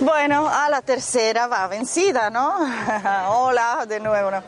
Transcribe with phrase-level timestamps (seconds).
[0.00, 2.54] Bueno, a la tercera va vencida, ¿no?
[3.28, 4.42] Hola, de nuevo, ¿no?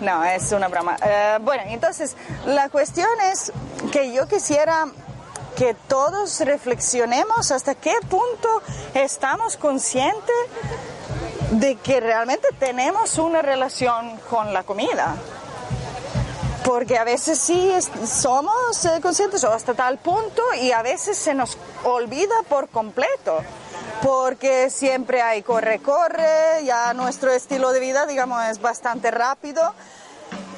[0.00, 0.96] No, es una broma.
[1.04, 3.52] Eh, bueno, entonces, la cuestión es
[3.92, 4.86] que yo quisiera
[5.56, 8.62] que todos reflexionemos hasta qué punto
[8.94, 10.34] estamos conscientes
[11.50, 15.16] de que realmente tenemos una relación con la comida.
[16.64, 17.72] Porque a veces sí
[18.06, 23.38] somos eh, conscientes o hasta tal punto y a veces se nos olvida por completo.
[24.02, 29.74] Porque siempre hay corre-corre, ya nuestro estilo de vida, digamos, es bastante rápido.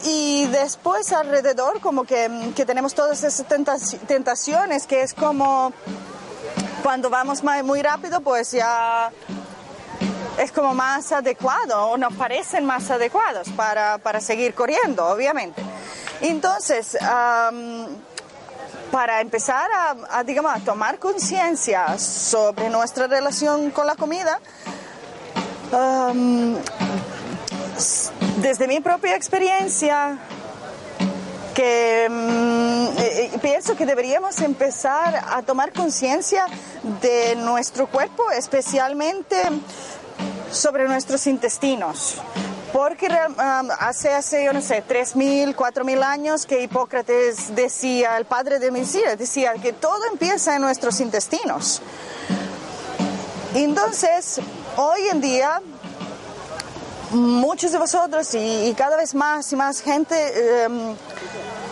[0.05, 3.47] Y después alrededor como que, que tenemos todas esas
[4.07, 5.73] tentaciones que es como
[6.83, 9.11] cuando vamos muy rápido pues ya
[10.39, 15.66] es como más adecuado o nos parecen más adecuados para, para seguir corriendo, obviamente.
[16.21, 16.97] Entonces,
[18.91, 19.69] para empezar
[20.11, 24.41] a, digamos, a tomar conciencia sobre nuestra relación con la comida,
[28.39, 30.19] desde mi propia experiencia,
[31.57, 36.45] que mm, eh, eh, pienso que deberíamos empezar a tomar conciencia
[37.01, 39.37] de nuestro cuerpo, especialmente
[40.51, 42.17] sobre nuestros intestinos.
[42.77, 43.09] Porque
[43.79, 49.17] hace, hace, yo no sé, 3.000, 4.000 años que Hipócrates decía, el padre de medicina,
[49.17, 51.81] decía que todo empieza en nuestros intestinos.
[53.55, 54.43] Entonces,
[54.77, 55.63] hoy en día,
[57.13, 60.95] muchos de vosotros y, cada vez más y más gente um,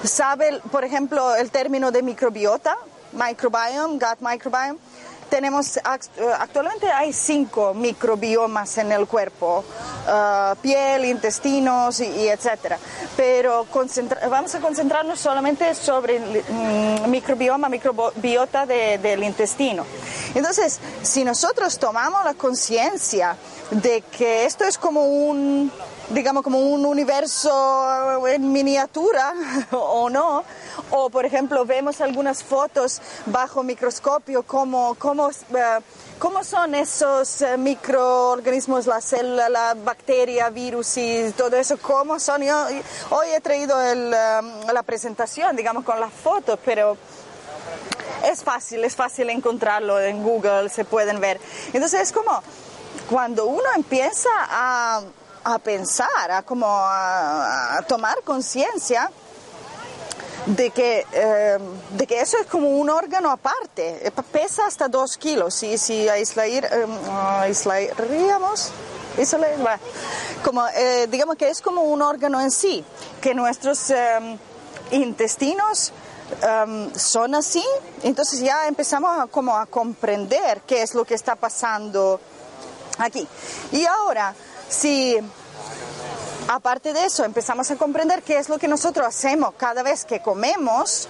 [0.04, 2.78] sabe, por ejemplo, el término de microbiota,
[3.12, 4.78] microbiome, gut microbiome
[5.34, 5.80] tenemos
[6.38, 9.64] actualmente hay cinco microbiomas en el cuerpo,
[10.06, 12.78] uh, piel, intestinos y, etcétera.
[13.16, 13.66] Pero
[14.30, 19.84] vamos a concentrarnos solamente sobre el mm, microbioma, microbiota del intestino.
[20.36, 23.36] Entonces, si nosotros tomamos la conciencia
[23.72, 25.72] de que esto es como un
[26.10, 29.34] digamos, como un universo en miniatura
[29.72, 30.44] o no.
[30.90, 35.80] O, por ejemplo, vemos algunas fotos bajo microscopio, como, como, eh,
[36.18, 42.42] cómo son esos eh, microorganismos, la célula, la bacteria, virus y todo eso, cómo son.
[42.42, 42.66] Yo
[43.10, 44.40] hoy he traído el, eh,
[44.72, 46.96] la presentación, digamos, con las fotos, pero
[48.24, 51.40] es fácil, es fácil encontrarlo en Google, se pueden ver.
[51.72, 52.42] Entonces es como
[53.10, 55.02] cuando uno empieza a
[55.44, 59.10] a pensar, a como a, tomar conciencia
[60.46, 61.58] de que, eh,
[61.90, 66.08] de que eso es como un órgano aparte, eh, pesa hasta dos kilos, si, si
[66.08, 66.86] aislar, eh,
[67.40, 68.70] aislaríamos,
[70.44, 70.64] como,
[71.08, 72.84] digamos que es como un órgano en sí,
[73.20, 73.92] que nuestros
[74.90, 75.92] intestinos
[76.96, 77.64] son así,
[78.02, 82.20] entonces ya empezamos a, como a comprender qué es lo que está pasando
[82.98, 83.26] aquí.
[83.70, 84.34] Y ahora,
[84.68, 85.20] si
[86.48, 90.20] aparte de eso empezamos a comprender qué es lo que nosotros hacemos cada vez que
[90.20, 91.08] comemos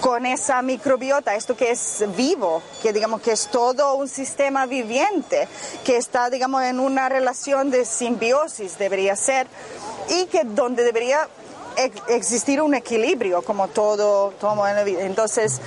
[0.00, 5.48] con esa microbiota, esto que es vivo, que digamos que es todo un sistema viviente,
[5.84, 9.46] que está digamos en una relación de simbiosis debería ser
[10.08, 11.28] y que donde debería
[12.08, 15.02] existir un equilibrio como todo, todo en la vida.
[15.02, 15.60] Entonces,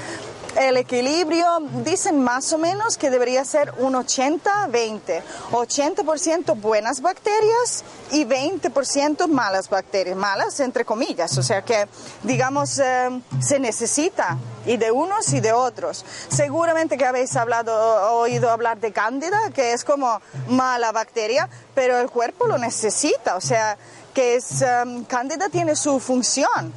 [0.58, 1.46] el equilibrio
[1.86, 5.22] dicen más o menos que debería ser un 80-20.
[5.52, 10.18] 80%, buenas bacterias y 20% malas bacterias.
[10.18, 11.88] Malas entre comillas, o sea que
[12.24, 16.04] digamos eh, se necesita y de unos y de otros.
[16.30, 22.10] Seguramente que habéis hablado, oído hablar de cándida, que es como mala bacteria, pero el
[22.10, 23.78] cuerpo lo necesita, o sea
[24.14, 26.74] que es, eh, cándida tiene su función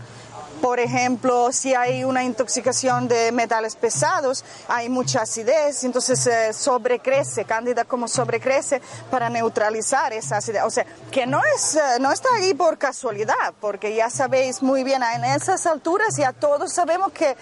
[0.62, 7.44] por ejemplo, si hay una intoxicación de metales pesados, hay mucha acidez, entonces se sobrecrece,
[7.44, 8.80] cándida como sobrecrece
[9.10, 10.62] para neutralizar esa acidez.
[10.64, 14.84] O sea, que no, es, eh, no está ahí por casualidad, porque ya sabéis muy
[14.84, 17.36] bien, en esas alturas ya todos sabemos que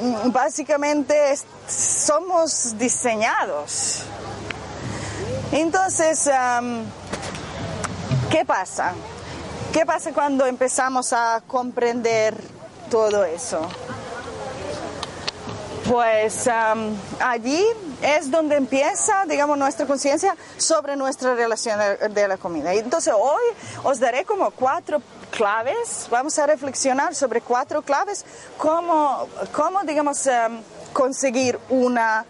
[0.00, 1.38] mm, básicamente
[1.68, 4.02] somos diseñados.
[5.52, 6.28] Entonces,
[8.34, 8.94] ¿Qué pasa?
[9.72, 12.53] ¿Qué pasa cuando empezamos a comprender
[12.94, 13.60] todo eso?
[15.90, 17.66] Pues um, allí
[18.00, 22.72] es donde empieza, digamos, nuestra conciencia sobre nuestra relación de, la comida.
[22.72, 23.42] Entonces hoy
[23.82, 25.02] os daré como cuatro
[25.32, 28.24] claves, vamos a reflexionar sobre cuatro claves,
[28.56, 30.30] cómo, cómo digamos,
[30.92, 32.24] conseguir una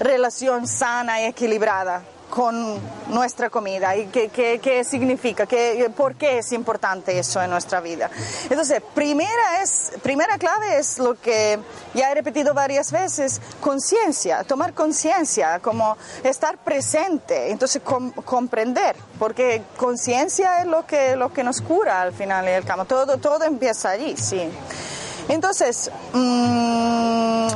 [0.00, 2.02] relación sana y equilibrada
[2.34, 7.80] con nuestra comida y qué, qué, significa, qué, por qué es importante eso en nuestra
[7.80, 8.10] vida.
[8.50, 11.60] Entonces, primera, es, primera clave es lo que
[11.94, 17.80] ya he repetido varias veces, conciencia, tomar conciencia, como estar presente, entonces
[18.24, 23.16] comprender, porque conciencia es lo que, lo que nos cura al final del campo, todo,
[23.18, 24.50] todo empieza allí, sí.
[25.28, 27.46] Entonces, mmm,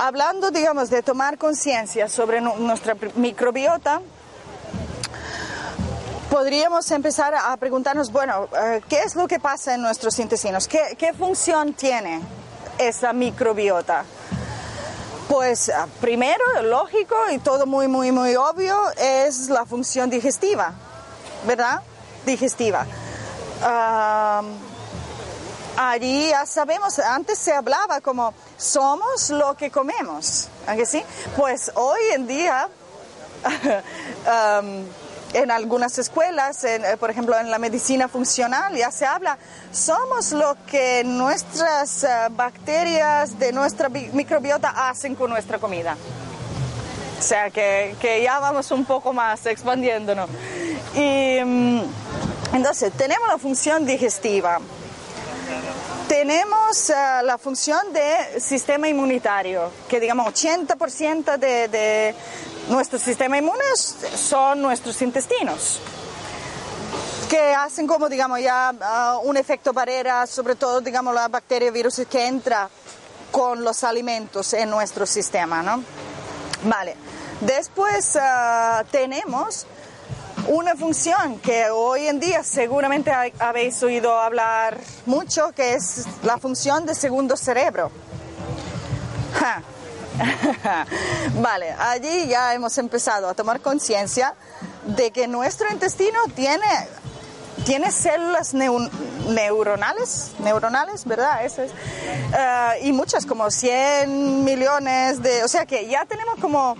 [0.00, 4.00] hablando, digamos, de tomar conciencia sobre nuestra microbiota,
[6.30, 10.66] podríamos empezar a preguntarnos, bueno, eh, ¿qué es lo que pasa en nuestros intestinos?
[10.66, 12.22] ¿Qué, función tiene
[12.78, 14.04] esa microbiota?
[15.28, 20.72] Pues ah, primero, lógico y todo muy, muy, muy obvio, es la función digestiva,
[21.46, 21.82] ¿verdad?
[22.24, 22.86] Digestiva.
[25.88, 31.02] Allí ya sabemos, antes se hablaba como somos lo que comemos, ¿aunque sí?
[31.36, 32.68] Pues hoy en día,
[35.32, 39.38] en algunas escuelas, eh, por ejemplo en la medicina funcional, ya se habla,
[39.72, 45.96] somos lo que nuestras eh, bacterias de nuestra microbiota hacen con nuestra comida.
[47.18, 50.28] O sea que, que ya vamos un poco más expandiéndonos.
[50.94, 51.82] Y mm,
[52.54, 54.58] entonces tenemos la función digestiva
[56.10, 62.12] tenemos eh, la función de sistema inmunitario, que digamos 80% de,
[62.68, 65.78] nuestro sistema inmune son nuestros intestinos
[67.28, 72.02] que hacen como digamos ya uh, un efecto barrera, sobre todo digamos la bacteria virus
[72.10, 72.68] que entra
[73.30, 75.84] con los alimentos en nuestro sistema, ¿no?
[76.64, 76.96] Vale.
[77.40, 79.64] Después uh, tenemos
[80.50, 84.76] una función que hoy en día seguramente habéis oído hablar
[85.06, 87.92] mucho, que es la función de segundo cerebro.
[91.40, 94.34] vale, allí ya hemos empezado a tomar conciencia
[94.86, 96.66] de que nuestro intestino tiene,
[97.64, 101.46] tiene células neuronales, neuronales, ¿verdad?
[101.46, 105.44] Eh, y muchas, como 100 millones de...
[105.44, 106.76] O sea que ya tenemos como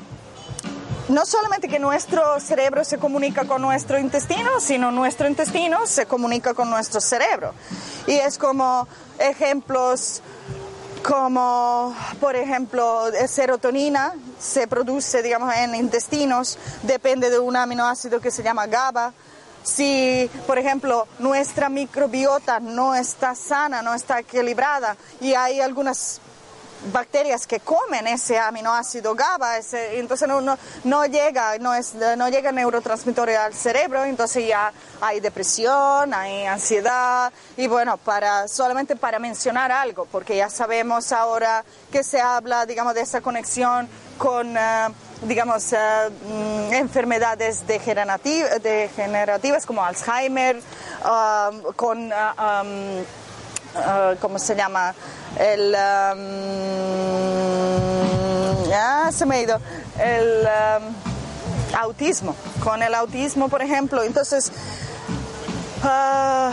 [1.11, 6.55] no solamente que nuestro cerebro se comunica con nuestro intestino, sino nuestro intestino se comunica
[6.55, 7.53] con nuestro cerebro.
[8.07, 8.87] Y es como
[9.19, 10.23] ejemplos
[11.03, 18.43] como por ejemplo serotonina se produce digamos en intestinos depende de un aminoácido que se
[18.43, 19.15] llama GABA
[19.63, 26.21] si por ejemplo nuestra microbiota no está sana no está equilibrada y hay algunas
[26.93, 29.59] bacterias que comen ese aminoácido GABA,
[29.93, 30.41] entonces no,
[30.85, 37.33] no, llega, no, es, no llega neurotransmitor al cerebro, entonces ya hay depresión, hay ansiedad,
[37.57, 42.95] y bueno, para, solamente para mencionar algo, porque ya sabemos ahora que se habla, digamos,
[42.95, 43.89] de esa conexión
[44.19, 44.89] con, eh,
[45.23, 53.05] digamos, mm, enfermedades degenerativas, degenerativas como Alzheimer, um, con, uh, um,
[53.75, 54.95] uh, ¿cómo se llama?
[55.39, 56.19] el um,
[58.69, 59.61] ya se me ha ido
[59.99, 60.95] el um,
[61.79, 64.51] autismo con el autismo por ejemplo entonces
[65.85, 66.51] uh,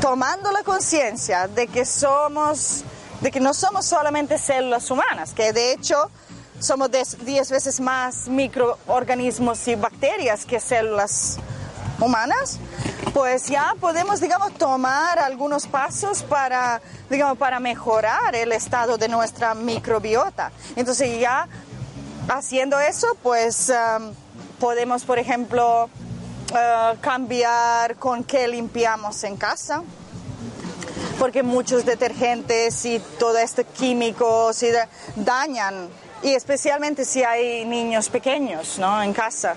[0.00, 2.84] tomando la conciencia de que somos
[3.20, 6.10] de que no somos solamente células humanas que de hecho
[6.58, 11.38] somos 10 veces más microorganismos y bacterias que células
[13.12, 16.80] pues ya podemos, digamos, tomar algunos pasos para,
[17.10, 20.50] digamos, para mejorar el estado de nuestra microbiota.
[20.76, 21.46] Entonces ya
[22.28, 24.12] haciendo eso, pues um,
[24.58, 29.82] podemos, por ejemplo, uh, cambiar con qué limpiamos en casa
[31.18, 34.64] porque muchos detergentes y todo este químicos
[35.14, 35.88] dañan
[36.22, 39.02] y especialmente si hay niños pequeños ¿no?
[39.02, 39.56] en casa,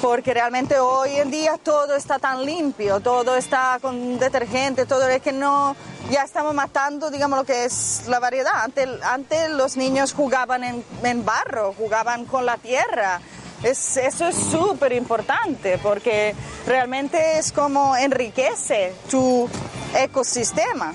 [0.00, 5.22] porque realmente hoy en día todo está tan limpio, todo está con detergente, todo es
[5.22, 5.76] que no,
[6.10, 8.52] ya estamos matando, digamos, lo que es la variedad.
[8.64, 13.20] Antes, antes los niños jugaban en, en barro, jugaban con la tierra.
[13.62, 16.34] Es, eso es súper importante porque
[16.66, 19.48] realmente es como enriquece tu
[19.94, 20.92] ecosistema.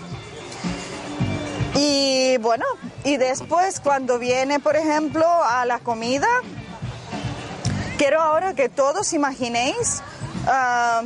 [1.75, 2.65] Y bueno,
[3.05, 6.27] y después cuando viene, por ejemplo, a la comida,
[7.97, 10.01] quiero ahora que todos imaginéis
[10.47, 11.03] ah,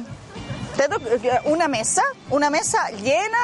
[1.43, 3.37] una mesa, una mesa llena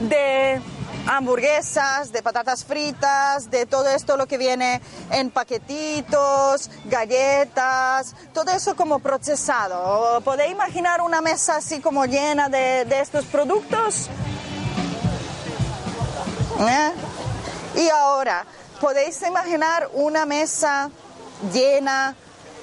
[0.00, 0.60] de
[1.06, 4.80] hamburguesas, de patatas fritas, de todo esto lo que viene
[5.10, 10.22] en paquetitos, galletas, todo eso como procesado.
[10.22, 14.08] ¿Podéis imaginar una mesa así como llena de, estos productos?
[16.60, 16.92] ¿Eh?
[17.76, 18.44] Y ahora,
[18.80, 20.90] ¿podéis imaginar una mesa
[21.52, 22.14] llena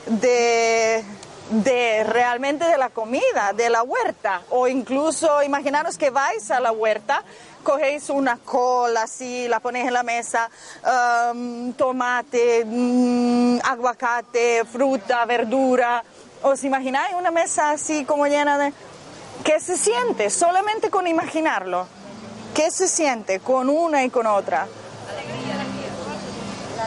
[0.06, 1.04] de
[1.50, 6.72] de realmente de la comida, de la huerta, o incluso imaginaros que vais a la
[6.72, 7.24] huerta,
[7.64, 10.50] cogéis una cola así, la ponéis en la mesa,
[11.34, 16.04] um, tomate, mm, aguacate, fruta, verdura,
[16.44, 18.74] ¿os imagináis una mesa así como llena de...
[19.44, 20.30] ¿Qué se siente?
[20.30, 21.88] Solamente con imaginarlo.
[22.54, 24.68] ¿Qué se siente con una y con otra?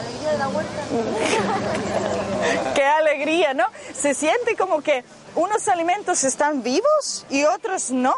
[0.01, 0.49] Alegría de la.
[2.75, 3.65] Qué alegría, ¿no?
[3.93, 5.03] Se siente como que
[5.35, 8.15] unos alimentos están vivos y otros no.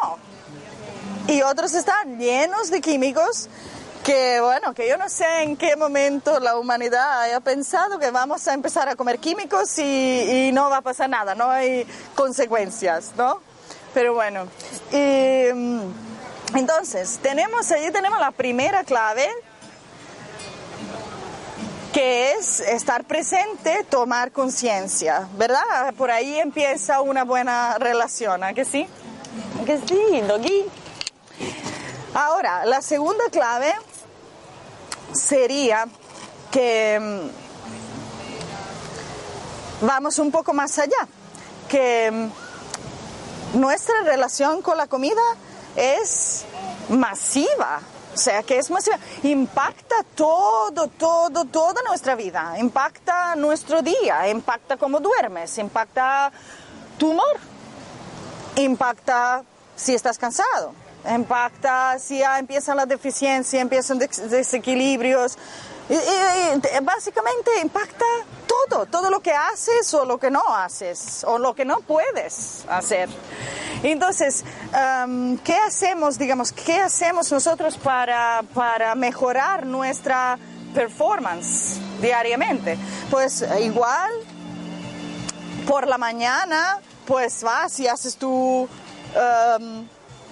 [1.28, 3.50] Y otros están llenos de químicos
[4.04, 8.48] que, bueno, que yo no sé en qué momento la humanidad haya pensado que vamos
[8.48, 13.40] a empezar a comer químicos y, no va a pasar nada, no hay consecuencias, ¿no?
[13.94, 14.46] Pero bueno,
[14.92, 15.82] mm,
[16.56, 19.30] entonces, tenemos, allí tenemos la primera clave
[21.94, 25.94] que es estar presente, tomar conciencia, ¿verdad?
[25.96, 28.88] Por ahí empieza una buena relación, ¿a que sí?
[29.62, 30.66] ¿A que sí, Doggy?
[32.16, 33.72] Ahora, la segunda clave
[35.14, 35.86] sería
[36.50, 37.30] que mm,
[39.86, 41.08] vamos un poco más allá,
[41.70, 42.32] que mm,
[43.60, 45.22] nuestra relación con la comida
[45.76, 46.46] es
[46.90, 47.82] masiva,
[48.13, 48.89] o sea, que es más,
[49.24, 56.32] impacta todo, todo, toda nuestra vida, impacta nuestro día, impacta cómo duermes, impacta
[56.98, 57.38] tu humor,
[58.55, 59.43] impacta
[59.75, 60.74] si estás cansado,
[61.10, 65.38] impacta si ya empiezan las deficiencias, empiezan desequilibrios,
[66.84, 68.05] básicamente impacta
[68.48, 72.63] todo, todo lo que haces o lo que no haces, o lo que no puedes
[72.70, 73.10] hacer.
[73.84, 74.46] Entonces,
[75.44, 80.40] ¿qué hacemos, digamos, qué hacemos nosotros para, para mejorar nuestra
[80.74, 82.78] performance diariamente?
[83.12, 84.12] Pues igual,
[85.68, 88.68] por la mañana, pues vas y haces tu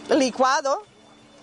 [0.10, 0.84] licuado,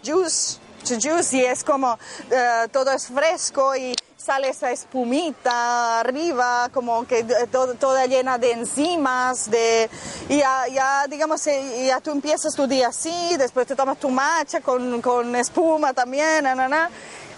[0.04, 1.98] juice, juice, y es como
[2.30, 9.50] eh, todo es fresco y sale esa espumita arriba, como que toda llena de enzimas,
[9.50, 9.88] de,
[10.28, 14.60] y ya, digamos, eh, ya tú empiezas tu día así, después te tomas tu matcha
[14.60, 16.90] con, con espuma también, na,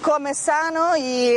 [0.03, 1.37] comes sano y,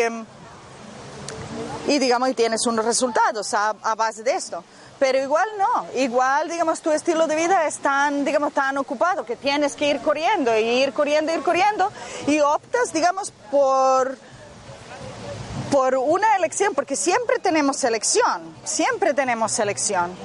[1.87, 4.63] y digamos, y tienes unos resultados a, a base de esto
[5.03, 9.35] pero igual no, igual digamos tu estilo de vida es tan, digamos, tan ocupado que
[9.35, 11.91] tienes que ir corriendo y ir corriendo, ir corriendo
[12.25, 14.17] y optas, digamos, por
[15.69, 20.15] por una elección, porque siempre tenemos elección, siempre tenemos elección.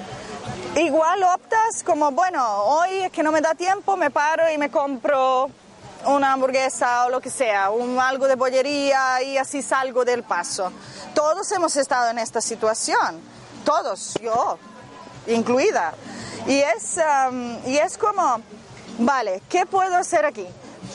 [0.76, 4.70] Igual optas como, bueno, hoy es que no me da tiempo, me paro y me
[4.70, 5.50] compro
[6.04, 10.70] una hamburguesa o lo que sea, un, algo de bollería y así salgo del paso.
[11.14, 13.20] Todos hemos estado en esta situación,
[13.64, 14.58] todos, yo
[15.26, 15.94] incluida.
[16.46, 18.40] Y es, um, y es como,
[18.98, 20.46] vale, ¿qué puedo hacer aquí?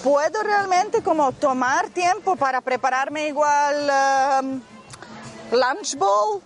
[0.03, 3.91] ¿Puedo realmente como tomar tiempo para prepararme igual
[4.41, 4.61] um,
[5.51, 6.41] lunch bowl?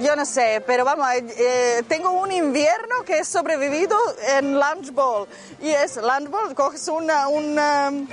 [0.00, 3.96] Yo no sé, pero vamos, eh, eh, tengo un invierno que he sobrevivido
[4.36, 5.28] en lunch bowl.
[5.60, 8.08] Y es lunch bowl, coges una, un um,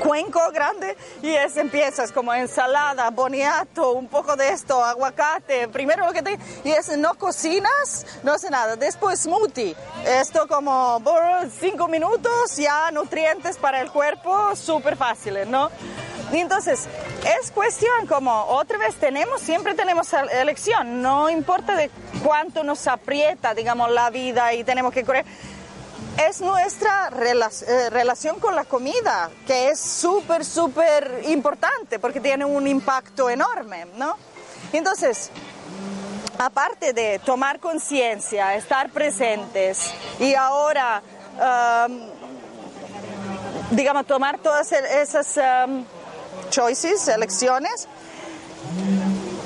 [0.00, 6.12] cuenco grande y es, empiezas como ensalada, boniato, un poco de esto, aguacate, primero lo
[6.12, 6.38] que te...
[6.64, 8.76] Y es, no cocinas, no hace nada.
[8.76, 9.76] Después smoothie,
[10.06, 11.22] esto como por
[11.60, 15.70] cinco minutos, ya nutrientes para el cuerpo, súper fáciles, ¿no?
[16.32, 16.88] Y entonces,
[17.40, 21.88] es cuestión como, otra vez, tenemos, siempre tenemos elección, no importa de
[22.24, 25.24] cuánto nos aprieta, digamos, la vida y tenemos que correr
[26.18, 32.66] es nuestra eh, relación con la comida, que es súper, súper importante porque tiene un
[32.66, 34.16] impacto enorme, ¿no?
[34.72, 35.30] Entonces,
[36.38, 41.02] aparte de tomar conciencia, estar presentes y ahora,
[43.70, 45.38] digamos, tomar todas esas
[46.50, 47.88] choices, elecciones,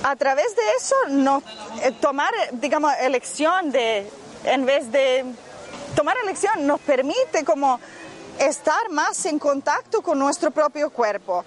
[0.03, 1.43] a través de eso, no,
[1.83, 4.11] eh, tomar, digamos, elección de,
[4.45, 5.25] en vez de
[5.95, 7.81] tomar elección nos permite como
[8.39, 11.45] estar más en contacto con nuestro propio cuerpo.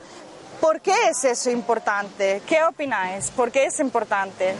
[0.61, 2.41] ¿Por qué es eso importante?
[2.47, 3.31] ¿Qué opináis?
[3.31, 4.55] ¿Por qué es importante?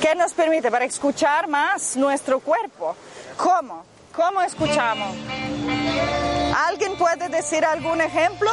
[0.00, 0.70] ¿Qué nos permite?
[0.70, 2.94] Para escuchar más nuestro cuerpo.
[3.36, 3.84] ¿Cómo?
[4.14, 5.16] ¿Cómo escuchamos?
[6.66, 8.50] ¿Alguien puede decir algún ejemplo?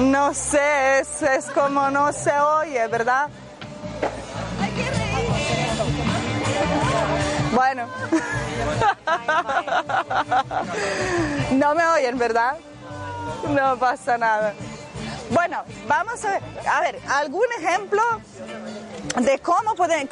[0.00, 3.28] No sé, es, es como no se oye, ¿verdad?
[7.58, 7.88] Bueno.
[11.50, 12.56] No me oyen, ¿verdad?
[13.48, 14.54] No pasa nada.
[15.30, 18.00] Bueno, vamos a ver, a ver, algún ejemplo
[19.16, 20.08] de cómo podemos,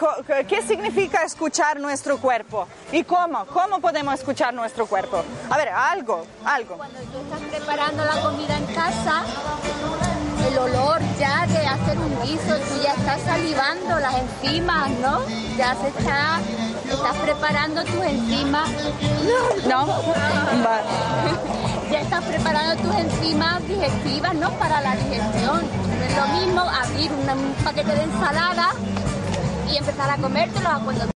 [0.48, 5.22] qué significa escuchar nuestro cuerpo y cómo, cómo podemos escuchar nuestro cuerpo.
[5.48, 6.76] A ver, algo, algo.
[6.76, 9.22] Cuando tú estás preparando la comida en casa,
[10.56, 15.20] el olor ya de hacer un guiso, tú ya estás salivando las enzimas, ¿no?
[15.56, 16.40] Ya se está,
[16.90, 18.70] estás preparando tus enzimas.
[19.68, 19.86] ¿No?
[19.86, 20.84] Vale.
[21.90, 24.50] Ya estás preparando tus enzimas digestivas, ¿no?
[24.52, 25.60] Para la digestión.
[25.98, 28.70] No es lo mismo abrir un paquete de ensalada
[29.70, 31.15] y empezar a comértelo a cuando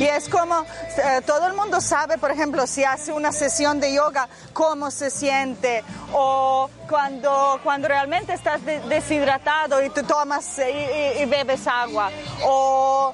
[0.00, 0.64] Y es como,
[0.96, 5.10] eh, todo el mundo sabe, por ejemplo, si hace una sesión de yoga, cómo se
[5.10, 11.66] siente, o cuando, cuando realmente estás de- deshidratado y tú tomas y, y- y bebes
[11.66, 12.10] agua,
[12.44, 13.12] o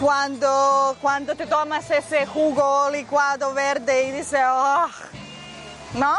[0.00, 4.88] cuando, cuando te tomas ese jugo licuado verde y dices, "Ah",
[5.92, 6.16] ¿no?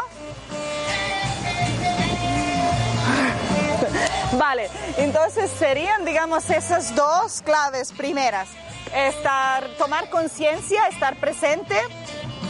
[4.38, 8.48] Vale, entonces serían, digamos, esas dos claves primeras.
[8.94, 11.76] Estar, tomar conciencia, estar presente,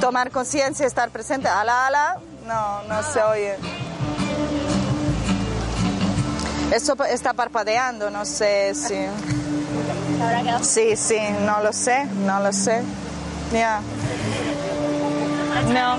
[0.01, 1.49] tomar conciencia, estar presente.
[1.49, 3.57] Ala, ala, no, no se oye.
[6.73, 8.95] Eso está parpadeando, no sé si.
[10.63, 12.83] Sí, sí, no lo sé, no lo sé.
[13.53, 13.81] Ya.
[15.73, 15.97] No.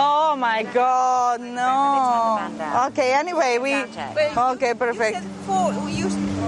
[0.00, 2.38] Oh my God, no.
[2.88, 3.74] Okay, anyway, we.
[4.36, 5.20] Okay, perfecto.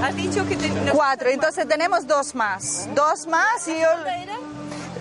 [0.03, 2.89] Has dicho que te- nos- Cuatro, entonces tenemos dos más.
[2.95, 3.89] Dos más y yo...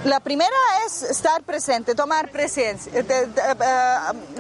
[0.06, 3.28] La primera es estar presente, tomar eh,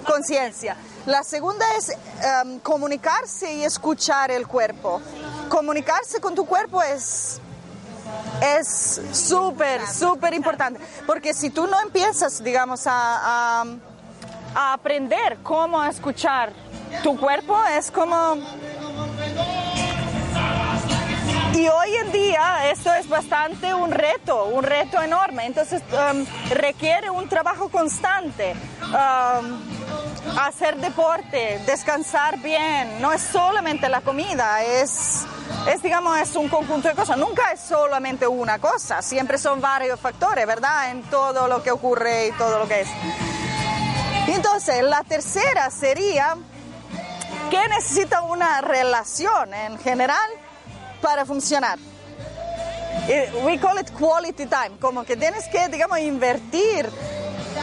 [0.05, 0.77] conciencia.
[1.05, 5.01] La segunda es em, comunicarse y escuchar el cuerpo.
[5.49, 7.41] Comunicarse con tu cuerpo es
[8.41, 10.79] es súper, súper importante.
[11.05, 13.65] Porque si tú no empiezas, digamos, a, a-
[14.55, 16.53] a aprender cómo escuchar
[17.03, 18.35] tu cuerpo, es como...
[21.53, 25.45] Y hoy en día esto es bastante un reto, un reto enorme.
[25.45, 28.55] Entonces um, requiere un trabajo constante.
[28.87, 29.79] um,
[30.37, 35.25] hacer deporte, descansar bien, no es solamente la comida, es,
[35.67, 37.17] es digamos, es un conjunto de cosas.
[37.17, 40.91] Nunca es solamente una cosa, siempre son varios factores, ¿verdad?
[40.91, 42.89] En todo lo que ocurre y todo lo que es.
[44.27, 46.35] Entonces, la tercera sería
[47.49, 50.29] que necesita una relación en general
[51.01, 51.77] para funcionar.
[53.43, 56.89] We call it quality time, como que tienes que, digamos, invertir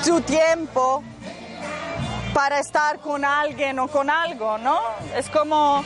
[0.05, 1.03] tu tiempo
[2.35, 4.79] para estar con alguien o con algo, ¿no?
[5.15, 5.85] Es como,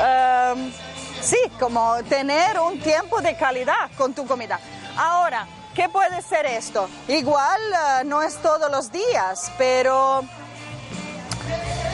[0.00, 0.72] em,
[1.20, 4.58] sí, como tener un tiempo de calidad con tu comida.
[4.96, 6.88] Ahora, ¿qué puede ser esto?
[7.08, 10.24] Igual eh, no es todos los días, pero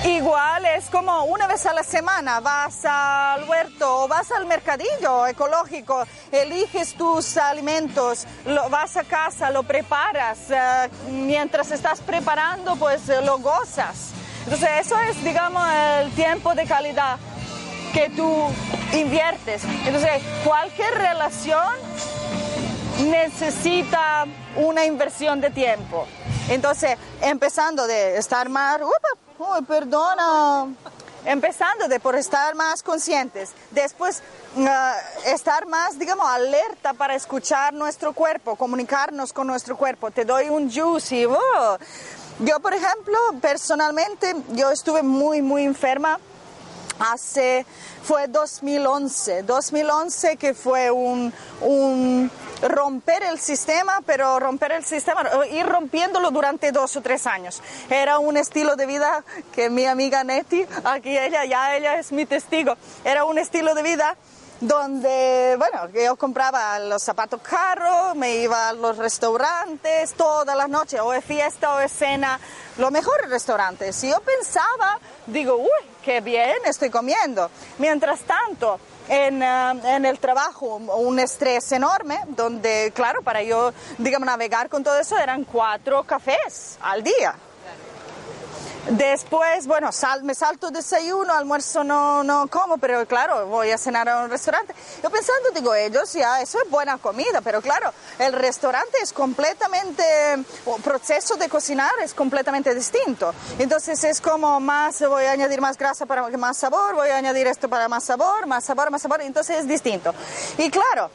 [0.05, 5.27] Igual es como una vez a la semana vas al huerto o vas al mercadillo
[5.27, 13.09] ecológico, eliges tus alimentos, lo, vas a casa, lo preparas, eh, mientras estás preparando pues
[13.09, 14.11] eh, lo gozas.
[14.45, 17.17] Entonces eso es digamos el tiempo de calidad
[17.95, 18.31] que tú
[18.93, 19.64] inviertes.
[19.87, 21.73] Entonces cualquier relación
[23.02, 24.26] necesita
[24.57, 26.07] una inversión de tiempo.
[26.48, 28.80] Entonces, empezando de estar más,
[29.38, 30.66] uy, perdona,
[31.24, 34.22] empezando de por estar más conscientes, después
[34.59, 34.94] ah,
[35.26, 40.11] estar más, digamos, alerta para escuchar nuestro cuerpo, comunicarnos con nuestro cuerpo.
[40.11, 41.78] Te doy un juice y, oh.
[42.40, 46.18] yo, por ejemplo, personalmente, yo estuve muy, muy enferma
[46.98, 47.66] hace,
[48.04, 51.33] fue 2011, 2011 que fue un
[52.64, 57.62] romper el sistema, pero romper el sistema, ir rompiéndolo durante dos o tres años.
[57.90, 62.27] Era un estilo de vida que mi amiga Nettie, aquí ella, ya ella es mi
[62.27, 64.16] testigo, era un estilo de vida
[64.61, 71.00] donde, bueno, yo compraba los zapatos caros, me iba a los restaurantes todas las noches,
[71.00, 72.38] o es fiesta o es cena,
[72.79, 73.94] los mejores restaurantes.
[73.94, 77.50] Si yo pensaba, digo, uy, qué bien estoy comiendo.
[77.79, 84.27] Mientras tanto, en, eh, en, el trabajo un estrés enorme, donde, claro, para yo, digamos,
[84.27, 87.35] navegar con todo eso eran cuatro cafés al día.
[88.90, 94.09] Después, bueno, sal, me salto desayuno, almuerzo no, no como, pero claro, voy a cenar
[94.11, 94.75] a un restaurante.
[95.03, 100.05] Yo pensando, digo, ellos ya, eso es buena comida, pero claro, el restaurante es completamente,
[100.35, 103.33] el proceso de cocinar es completamente distinto.
[103.59, 107.47] Entonces es como más, voy a añadir más grasa para más sabor, voy a añadir
[107.47, 110.12] esto para más sabor, más sabor, más sabor, entonces es distinto.
[110.59, 111.11] Y claro,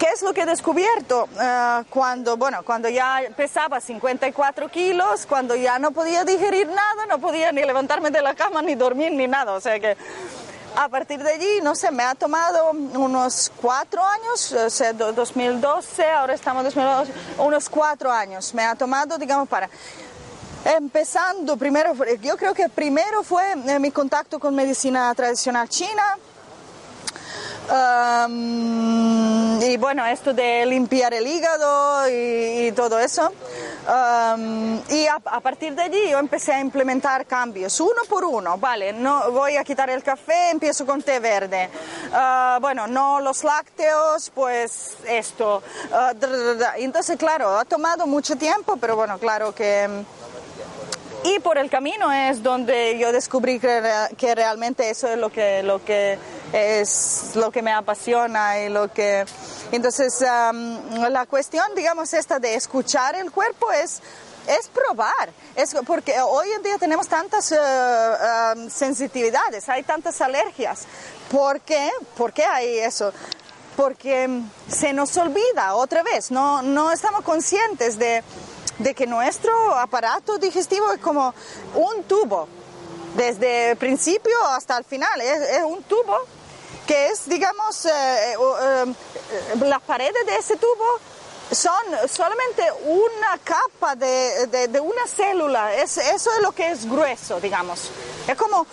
[0.00, 1.28] ¿Qué es lo que he descubierto?
[1.34, 7.18] Uh, cuando, bueno, cuando ya pesaba 54 kilos, cuando ya no podía digerir nada, no
[7.18, 9.52] podía ni levantarme de la cama, ni dormir, ni nada.
[9.52, 9.98] O sea que
[10.74, 16.10] a partir de allí, no sé, me ha tomado unos cuatro años, o sea, 2012,
[16.10, 18.54] ahora estamos en 2012, unos cuatro años.
[18.54, 19.68] Me ha tomado, digamos, para...
[20.64, 26.18] Empezando primero, yo creo que primero fue eh, mi contacto con medicina tradicional china,
[27.68, 33.30] Um, y bueno, esto de limpiar el hígado y, todo eso.
[33.86, 38.92] Um, y a, partir de allí yo empecé a implementar cambios, uno por uno, vale,
[38.92, 41.68] no voy a quitar el café, empiezo con té verde.
[42.12, 45.62] Uh, bueno, no los lácteos, pues esto.
[45.92, 49.88] Uh, Entonces, claro, ha tomado mucho tiempo, pero bueno, claro que...
[51.22, 53.82] Y por el camino es donde yo descubrí que,
[54.16, 56.18] que realmente eso es lo que, lo que
[56.52, 59.24] es lo que me apasiona y lo que...
[59.72, 64.00] Entonces, la cuestión, digamos, esta de escuchar el cuerpo es
[64.46, 70.86] es probar, es porque hoy en día tenemos tantas uh, sensitividades, hay tantas alergias.
[71.30, 71.90] ¿Por qué?
[72.16, 73.12] ¿Por qué hay eso?
[73.76, 78.24] Porque se nos olvida otra vez, no, no estamos conscientes de,
[78.78, 81.34] de que nuestro aparato digestivo es como
[81.74, 82.48] un tubo,
[83.16, 86.18] desde el principio hasta el final, es un tubo
[86.86, 90.84] que es, digamos, eh, eh, eh, las paredes de ese tubo
[91.50, 97.40] son solamente una capa de, de, una célula, es, eso es lo que es grueso,
[97.40, 97.90] digamos.
[98.26, 98.66] Es como,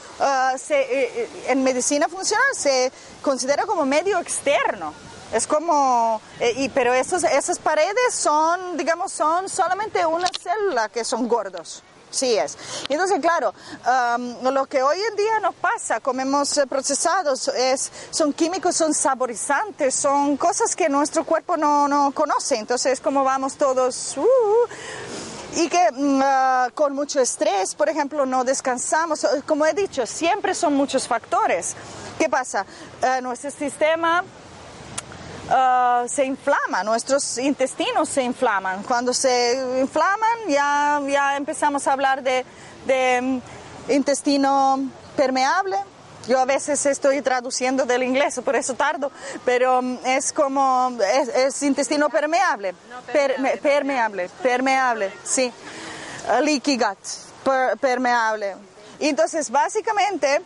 [0.60, 4.94] se, en medicina funcional se considera como medio externo.
[5.34, 6.22] Es como,
[6.56, 11.84] y, pero esos, esas paredes son, digamos, son solamente una célula que son gordos.
[12.10, 12.58] Sí es.
[12.90, 13.54] Entonces, claro,
[14.42, 19.94] lo que hoy en día nos pasa, comemos eh, procesados, es, son químicos, son saborizantes,
[19.94, 22.56] son cosas que nuestro cuerpo no, no conoce.
[22.56, 24.18] Entonces, como vamos todos...
[24.18, 24.24] Uh,
[25.56, 25.88] y que
[26.22, 29.26] ah, con mucho estrés, por ejemplo, no descansamos.
[29.48, 31.76] Como he dicho, siempre son muchos factores.
[32.20, 32.66] ¿Qué pasa?
[33.02, 34.24] Eh, nuestro sistema
[35.50, 38.84] Ah, se inflama, nuestros intestinos se inflaman.
[38.84, 42.46] Cuando se inflaman ya, ya empezamos a hablar de,
[42.86, 45.78] de mm, intestino permeable.
[46.28, 49.10] Yo a veces estoy traduciendo del inglés, por eso tardo,
[49.46, 50.98] pero mm, es como,
[51.34, 52.76] es, intestino permeable.
[53.14, 55.52] permeable, permeable, permeable, sí.
[56.42, 58.56] leaky gut, permeable.
[59.00, 60.42] Entonces, básicamente,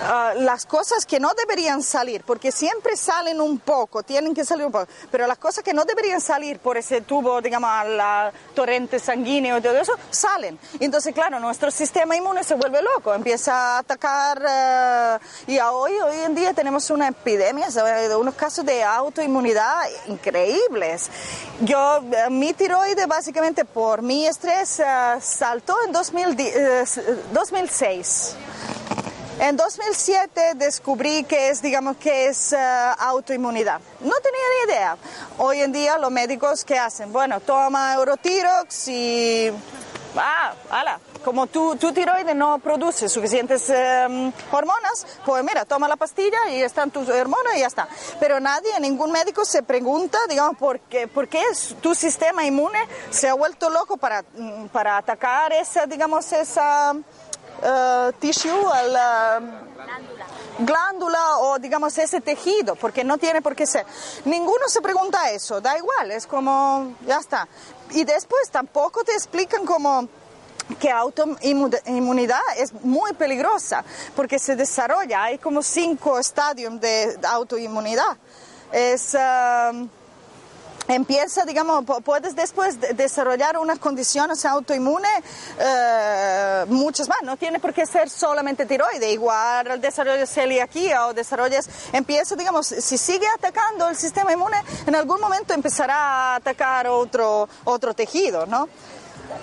[0.00, 4.66] Ah, las cosas que no deberían salir, porque siempre salen un poco, tienen que salir
[4.66, 8.98] un poco, pero las cosas que no deberían salir por ese tubo, digamos, la torrente
[8.98, 10.58] sanguíneo y todo eso, salen.
[10.80, 16.16] Entonces, claro, nuestro sistema inmune se vuelve loco, empieza a atacar eh, y hoy, hoy
[16.24, 21.10] en día tenemos una epidemia, de unos casos de autoinmunidad increíbles.
[21.60, 24.84] Yo, eh, mi tiroide básicamente por mi estrés eh,
[25.20, 28.36] saltó en 2006.
[29.42, 32.56] En 2007 descubrí que es, digamos, que es eh,
[32.96, 33.80] autoinmunidad.
[33.98, 34.96] No tenía ni idea.
[35.38, 37.12] Hoy en día los médicos, ¿qué hacen?
[37.12, 39.50] Bueno, toma Eurotirox y...
[40.16, 45.96] Ah, ala, como tu, tu tiroides no produce suficientes em, hormonas, pues mira, toma la
[45.96, 47.88] pastilla y están tus hormonas y ya está.
[48.20, 51.42] Pero nadie, ningún médico se pregunta, digamos, por qué, por qué
[51.80, 52.78] tu sistema inmune
[53.10, 56.94] se ha vuelto loco para, mm, para atacar esa, digamos, esa
[57.62, 59.40] uh, tissue, la
[60.58, 63.86] glándula o digamos ese tejido, porque no tiene por qué ser.
[64.24, 67.48] Ninguno se pregunta eso, da igual, es como, ya está.
[67.90, 70.08] Y después tampoco te explican como
[70.78, 78.16] que autoinmunidad es muy peligrosa porque se desarrolla, hay como cinco estadios de autoinmunidad.
[78.70, 79.88] Es, um,
[80.94, 85.10] empieza, digamos, puedes después desarrollar unas condiciones autoinmunes,
[85.58, 87.22] eh, muchas más.
[87.22, 89.10] No tiene por qué ser solamente tiroide.
[89.10, 94.94] Igual desarrollo de celiaquía o desarrollas, empieza, digamos, si sigue atacando el sistema inmune, en
[94.94, 98.68] algún momento empezará a atacar otro, otro tejido, ¿no?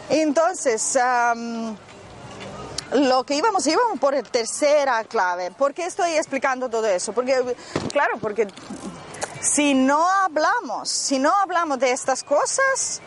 [0.10, 0.98] Entonces,
[2.94, 5.52] lo que íbamos, íbamos por tercera clave.
[5.52, 7.14] ¿Por qué estoy explicando todo eso?
[7.14, 7.56] Porque,
[7.92, 8.48] claro, porque
[9.42, 13.02] si no hablamos, si no hablamos de estas cosas,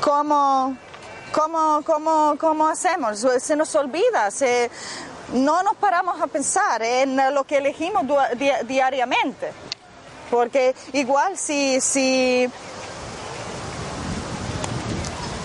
[0.00, 0.76] ¿cómo,
[1.32, 3.26] cómo, cómo, cómo hacemos?
[3.40, 4.70] Se nos olvida, se,
[5.32, 8.04] no nos paramos a pensar en lo que elegimos
[8.66, 9.52] diariamente.
[10.30, 12.50] Porque igual si, si,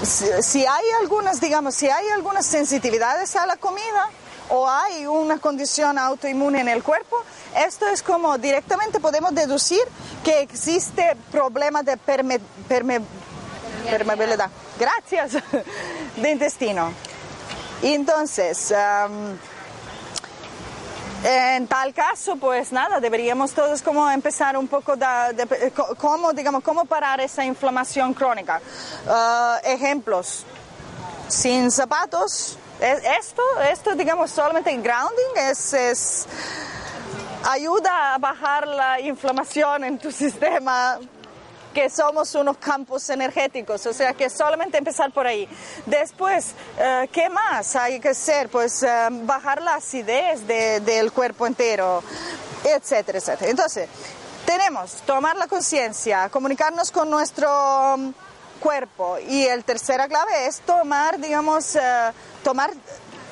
[0.04, 4.10] si, hay algunas, digamos, si hay algunas sensitividades a la comida
[4.52, 7.18] o hay una condición autoinmune en el cuerpo,
[7.56, 9.82] esto es como directamente podemos deducir
[10.24, 13.08] que existe problema de permeabilidad.
[14.78, 15.42] Gracias.
[16.18, 16.92] De intestino.
[17.82, 18.74] Entonces,
[21.24, 26.86] en tal caso, pues nada, deberíamos todos como empezar un poco de, cómo, digamos, cómo
[26.86, 28.62] parar esa inflamación crónica.
[29.08, 30.46] Ah, ejemplos,
[31.28, 36.28] sin zapatos, esto, esto digamos solamente grounding es, es
[37.48, 41.00] ayuda a bajar la inflamación en tu sistema
[41.74, 45.48] que somos unos campos energéticos, o sea que solamente empezar por ahí.
[45.86, 48.50] Después, eh, ¿qué más hay que hacer?
[48.50, 52.04] Pues eh, bajar la acidez del cuerpo entero,
[52.66, 53.52] etcétera, etcétera.
[53.52, 53.88] Entonces,
[54.46, 58.14] tenemos tomar la conciencia, comunicarnos con nuestro
[58.62, 62.12] cuerpo y el tercera clave es tomar, digamos, eh,
[62.44, 62.72] tomar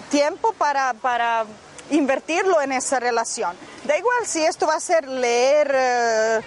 [0.10, 1.46] tiempo para, para
[1.92, 3.56] invertirlo en esa relación.
[3.86, 6.42] Da igual si esto va a ser leer, eh,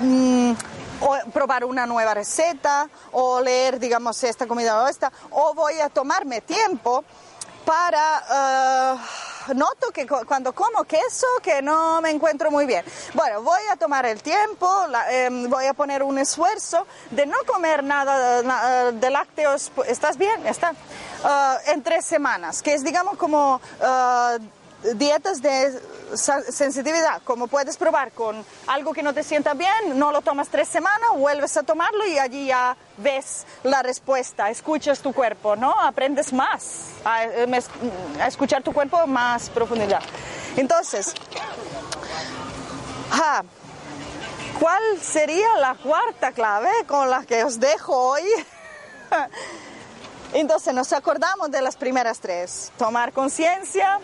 [0.00, 0.52] mm,
[1.00, 5.88] o probar una nueva receta, o leer, digamos, esta comida o esta, o voy a
[5.88, 7.04] tomarme tiempo
[7.64, 8.94] para...
[8.94, 12.84] Eh, noto que cuando como queso que no me encuentro muy bien.
[13.14, 14.68] Bueno, voy a tomar el tiempo,
[15.10, 19.70] em, voy a poner un esfuerzo de no comer nada de lácteos.
[19.86, 20.46] ¿Estás bien?
[20.46, 20.74] Está.
[21.24, 23.60] Eh, en tres semanas, que es digamos como
[24.94, 25.80] dietas de
[26.16, 30.68] sensitividad, como puedes probar con algo que no te sienta bien, no lo tomas tres
[30.68, 35.72] semanas, vuelves a tomarlo y allí ya ves la respuesta, escuchas tu cuerpo, ¿no?
[35.80, 37.24] Aprendes más a,
[38.26, 40.02] escuchar tu cuerpo más profundidad.
[40.56, 41.14] Entonces,
[44.58, 48.24] ¿cuál sería la cuarta clave con la que os dejo hoy?
[50.32, 52.70] Entonces nos acordamos de las primeras tres.
[52.78, 53.98] Tomar conciencia,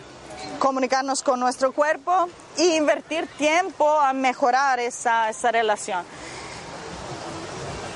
[0.59, 6.05] comunicarnos con nuestro cuerpo e invertir tiempo a mejorar esa, esa relación.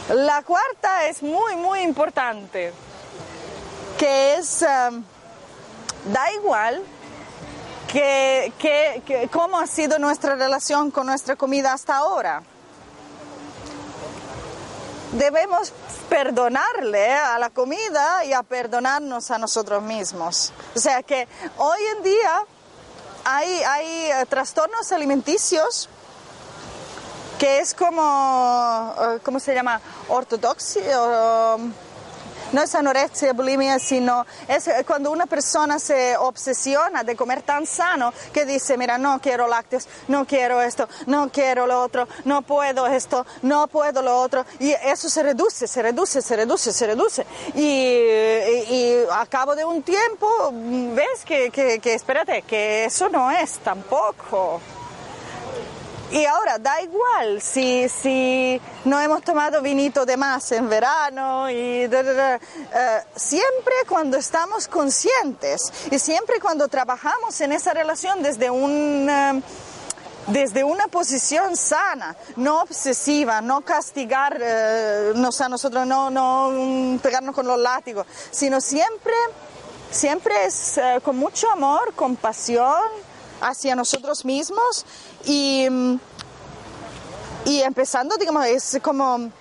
[0.10, 2.74] La cuarta es muy, muy importante,
[3.98, 5.04] que es, um,
[6.12, 6.84] da igual
[7.92, 12.44] que, que, cómo ha sido nuestra relación con nuestra comida hasta ahora.
[15.14, 15.74] Debemos
[16.12, 20.52] perdonarle a la comida y a perdonarnos a nosotros mismos.
[20.76, 21.26] O sea que
[21.58, 22.46] hoy en día
[23.24, 25.88] hay, hay eh, trastornos alimenticios
[27.40, 29.80] que es como, eh, ¿cómo se llama?
[30.10, 30.84] Ortodoxia
[32.52, 38.14] no es anorexia, bulimia, sino es cuando una persona se obsesiona de comer tan sano
[38.34, 42.88] que dice, mira, no quiero lácteos, no quiero esto, no quiero lo otro, no puedo
[42.88, 44.46] esto, no puedo lo otro.
[44.60, 47.26] Y eso se reduce, se reduce, se reduce, se reduce.
[47.56, 53.60] Y, a cabo de un tiempo ves que, que, que espérate, que eso no es
[53.60, 54.62] tampoco.
[56.12, 61.88] Y ahora, da igual si, si no hemos tomado vinito de más en verano, y
[61.90, 62.40] eh,
[63.16, 69.10] siempre cuando estamos conscientes y siempre cuando trabajamos en esa relación desde un...
[69.10, 69.42] Eh,
[70.28, 77.48] desde una posición sana, no obsesiva, no castigar eh, a nosotros, no, no pegarnos con
[77.48, 79.16] los látigos, sino siempre,
[79.90, 82.84] siempre es con mucho amor, compasión,
[83.42, 84.86] hacia nosotros mismos
[85.26, 85.68] y,
[87.46, 89.32] y empezando, digamos, es como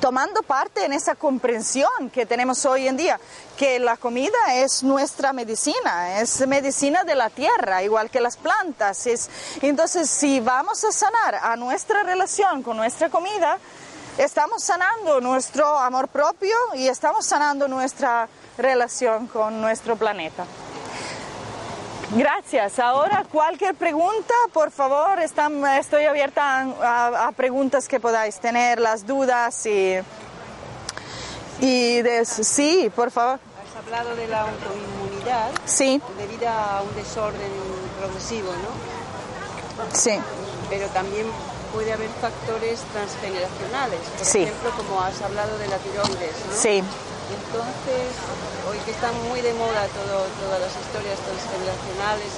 [0.00, 3.20] tomando parte en esa comprensión que tenemos hoy en día,
[3.56, 9.06] que la comida es nuestra medicina, es medicina de la tierra, igual que las plantas.
[9.06, 9.28] Es,
[9.60, 13.58] entonces, si vamos a sanar a nuestra relación con nuestra comida,
[14.16, 20.46] estamos sanando nuestro amor propio y estamos sanando nuestra relación con nuestro planeta.
[22.10, 22.78] Gracias.
[22.80, 29.06] Ahora cualquier pregunta, por favor, están- estoy abierta a, a preguntas que podáis tener, las
[29.06, 29.98] dudas y,
[31.60, 33.38] y de- sí, por favor.
[33.38, 37.52] Has hablado de la autoinmunidad Sí, debido a un desorden
[37.98, 38.90] progresivo, ¿no?
[39.96, 40.18] sí,
[40.68, 41.26] Pero también
[41.72, 44.00] puede haber factores transgeneracionales.
[44.18, 44.42] Por Sí.
[44.42, 46.56] ejemplo, como has hablado de la tiroides, ¿no?
[46.56, 46.82] sí.
[47.30, 48.10] Entonces,
[48.68, 52.32] hoy que están muy de moda todo, todas las historias transgeneracionales,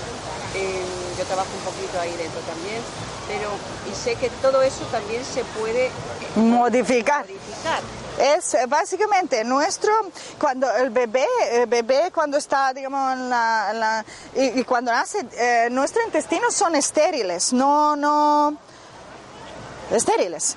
[0.55, 0.85] eh,
[1.19, 2.81] yo trabajo un poquito ahí dentro también,
[3.29, 3.49] pero
[3.91, 5.91] y sé que todo eso también se puede
[6.37, 7.25] Modificar.
[7.27, 7.81] modificar.
[8.19, 9.91] Es eh, básicamente nuestro,
[10.39, 14.05] cuando el bebé, el bebé cuando está, digamos, en la, en la-
[14.37, 18.55] y, y cuando nace, eh, nuestros intestinos son estériles, no, no,
[19.91, 20.57] estériles.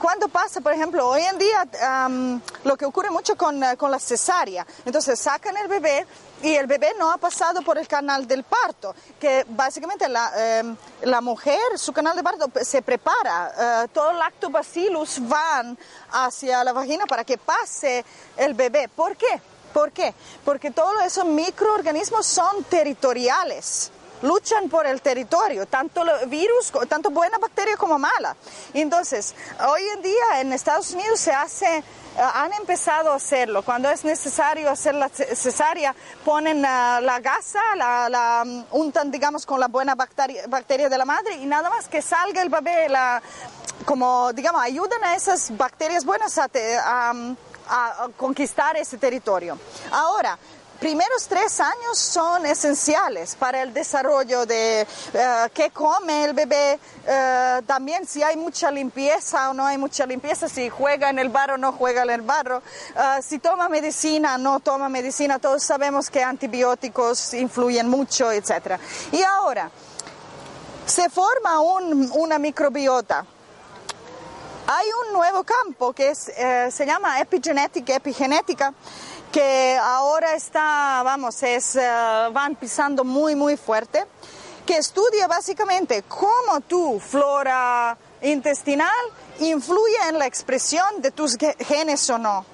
[0.00, 3.98] Cuando pasa, por ejemplo, hoy en día lo que ocurre mucho con, eh, con la
[3.98, 6.06] cesárea, entonces sacan el bebé
[6.42, 10.76] y el bebé no ha pasado por el canal del parto, que básicamente la, em,
[11.22, 15.76] mujer, su canal de parto se prepara, eh, todo el lactobacillus van
[16.12, 18.04] hacia la vagina para que pase
[18.36, 18.88] el bebé.
[18.88, 19.40] ¿Por qué?
[19.72, 20.14] ¿Por qué?
[20.44, 23.90] Porque todos esos microorganismos son territoriales
[24.22, 28.36] luchan por el territorio, tanto virus, tanto buena bacteria como mala.
[28.72, 29.34] Entonces,
[29.68, 31.82] hoy en día en Estados Unidos se hace, eh,
[32.16, 33.62] han empezado a hacerlo.
[33.62, 39.10] Cuando es necesario hacer la ce- cesárea, ponen ah, la gasa, la, la, mm, untan,
[39.10, 42.48] digamos, con la buena bacteria, bacteria de la madre y nada más que salga el
[42.48, 43.20] bebé, la,
[43.84, 47.12] como, digamos, ayudan a esas bacterias buenas a, te- a,
[47.68, 49.58] a conquistar ese territorio.
[49.90, 50.38] Ahora,
[50.80, 54.86] primeros tres años son esenciales para el desarrollo de eh,
[55.54, 60.48] qué come el bebé, eh, también si hay mucha limpieza o no hay mucha limpieza,
[60.48, 62.62] si juega en el barro o no juega en el barro,
[62.96, 68.78] eh, si toma medicina o no toma medicina, todos sabemos que antibióticos influyen mucho, etc.
[69.12, 69.70] Y ahora,
[70.86, 73.24] se forma un- una microbiota
[74.66, 76.18] hay un nuevo campo que es,
[76.74, 78.72] se llama epigenética, epigenética,
[79.34, 81.82] que ahora está, vamos, es, eh,
[82.30, 84.06] van pisando muy, muy fuerte,
[84.64, 88.94] que estudia básicamente cómo tu flora intestinal
[89.40, 92.46] influye en la expresión de tus ge- genes o no.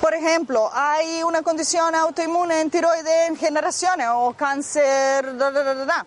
[0.00, 6.06] Por ejemplo, hay una condición autoinmune en tiroide en generaciones o cáncer, da, da, da.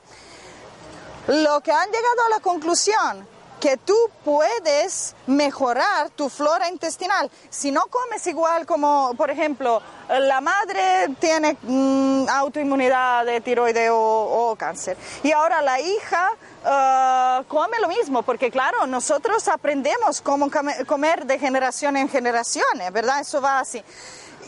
[1.28, 3.26] Lo que han llegado a la conclusión
[3.60, 10.40] que tú puedes mejorar tu flora intestinal si no comes igual como, por ejemplo, la
[10.42, 16.30] madre tiene mm, autoinmunidad de tiroide o, cáncer y ahora la hija
[16.66, 22.66] ah, come lo mismo, porque claro, nosotros aprendemos cómo come- comer de generación en generación,
[22.92, 23.20] ¿verdad?
[23.20, 23.84] Eso va así.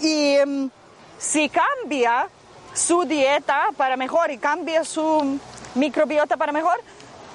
[0.01, 0.69] Y mm,
[1.19, 2.27] si cambia
[2.73, 5.37] su dieta para mejor y cambia su
[5.75, 6.81] microbiota para mejor,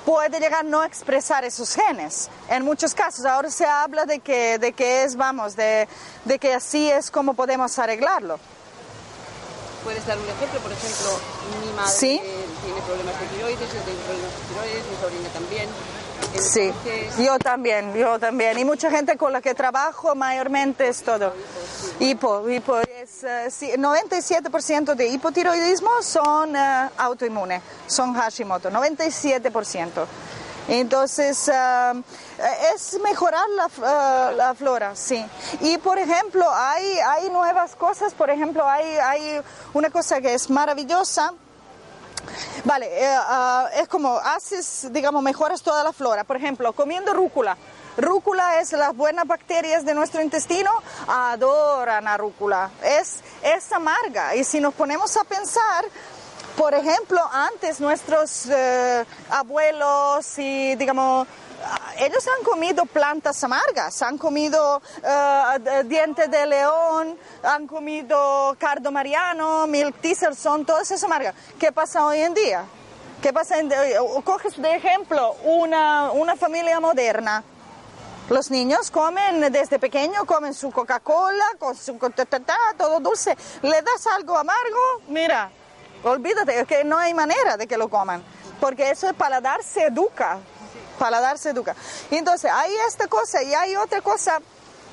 [0.06, 2.30] puede llegar a no expresar esos genes.
[2.48, 5.86] En muchos casos, ahora se habla de que, de que es, vamos, de,
[6.24, 8.38] de que así es como podemos arreglarlo.
[9.84, 11.08] Puedes dar un ejemplo, por ejemplo,
[11.60, 12.20] mi madre Sí.
[12.64, 15.68] tiene problemas de tiroides, yo tengo problemas de tiroides, mi sobrina también.
[16.38, 16.72] Sí,
[17.18, 18.58] yo también, yo también.
[18.58, 21.32] Y mucha gente con la que trabajo mayormente es todo.
[22.00, 22.78] Hipo, hipo.
[22.78, 30.06] Es, eh, sí, 97% de hipotiroidismo son eh, autoinmunes, son Hashimoto, 97%.
[30.68, 32.02] Entonces, eh,
[32.74, 35.24] es mejorar la, eh, la flora, sí.
[35.60, 39.40] Y, por ejemplo, hay, hay nuevas cosas, por ejemplo, hay, hay
[39.74, 41.32] una cosa que es maravillosa,
[42.64, 46.24] Vale, ah, es como haces, digamos, mejoras toda la flora.
[46.24, 47.56] Por ejemplo, comiendo rúcula.
[47.96, 50.70] Rúcula es las buenas bacterias de nuestro intestino,
[51.08, 52.70] adoran a rúcula.
[52.82, 54.34] Es, es amarga.
[54.36, 55.84] Y si nos ponemos a pensar,
[56.56, 61.26] por ejemplo, antes nuestros eh, abuelos y, digamos,
[61.98, 68.90] ellos han comido plantas amargas, han comido eh, d- dientes de león, han comido cardo
[68.92, 69.96] mariano, milk
[70.34, 71.34] son todas esas amargas.
[71.58, 72.64] ¿Qué pasa hoy en día?
[73.22, 73.58] ¿Qué pasa?
[73.58, 73.70] En,
[74.24, 77.42] coges de ejemplo una, una familia moderna.
[78.28, 83.36] Los niños comen desde pequeño, comen su Coca-Cola, con su ta, ta, todo dulce.
[83.62, 85.48] Le das algo amargo, mira,
[86.02, 88.22] olvídate, es que no hay manera de que lo coman,
[88.60, 90.38] porque eso es paladar se educa,
[90.98, 91.74] paladar se educa.
[92.10, 94.40] Y entonces hay esta cosa y hay otra cosa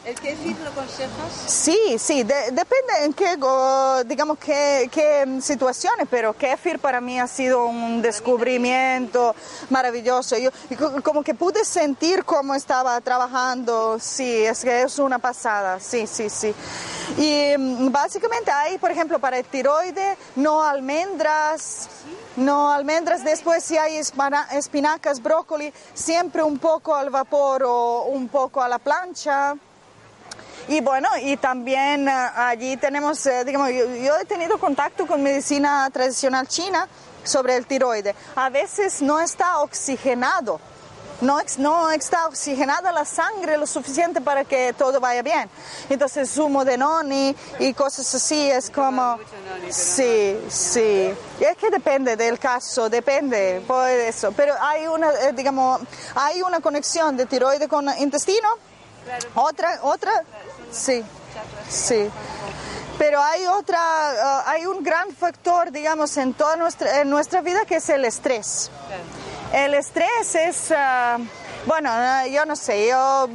[0.06, 1.32] ¿El kefir lo aconsejas?
[1.48, 3.38] Sí, sí, de- depende en qué,
[4.06, 9.34] digamos, qué, qué situaciones, pero kefir para mí ha sido un descubrimiento
[9.70, 10.36] maravilloso.
[10.38, 10.50] Yo
[11.04, 16.30] como que pude sentir cómo estaba trabajando, sí, es que es una pasada, sí, sí,
[16.30, 16.54] sí.
[17.18, 21.88] Y mm, básicamente hay, por ejemplo, para el tiroide, no almendras,
[22.36, 28.62] no almendras, después si hay espinacas, brócoli, siempre un poco al vapor o un poco
[28.62, 29.56] a la plancha.
[30.68, 35.22] Y bueno, y también eh, allí tenemos, eh, digamos, yo, yo he tenido contacto con
[35.22, 36.88] medicina tradicional china
[37.24, 38.16] sobre el tiroide.
[38.36, 40.60] A veces no está oxigenado,
[41.24, 45.50] no, está oxigenada la sangre lo suficiente para que todo vaya bien.
[45.90, 49.18] Entonces, zumo de noni y cosas así es como...
[49.70, 51.14] Sí, sí.
[51.40, 54.32] Y es que depende del caso, depende por eso.
[54.34, 55.82] Pero hay una, eh, digamos,
[56.16, 58.50] hay una conexión de tiroide con intestino.
[59.36, 60.24] Otra, otra,
[60.72, 61.04] sí,
[61.70, 62.10] sí.
[62.98, 67.66] Pero hay otra, ah, hay un gran factor, digamos, en toda nuestra, en nuestra vida
[67.66, 68.70] que es el estrés.
[69.54, 71.20] El estrés es, ah,
[71.66, 73.30] bueno, ah, yo no sé, yo,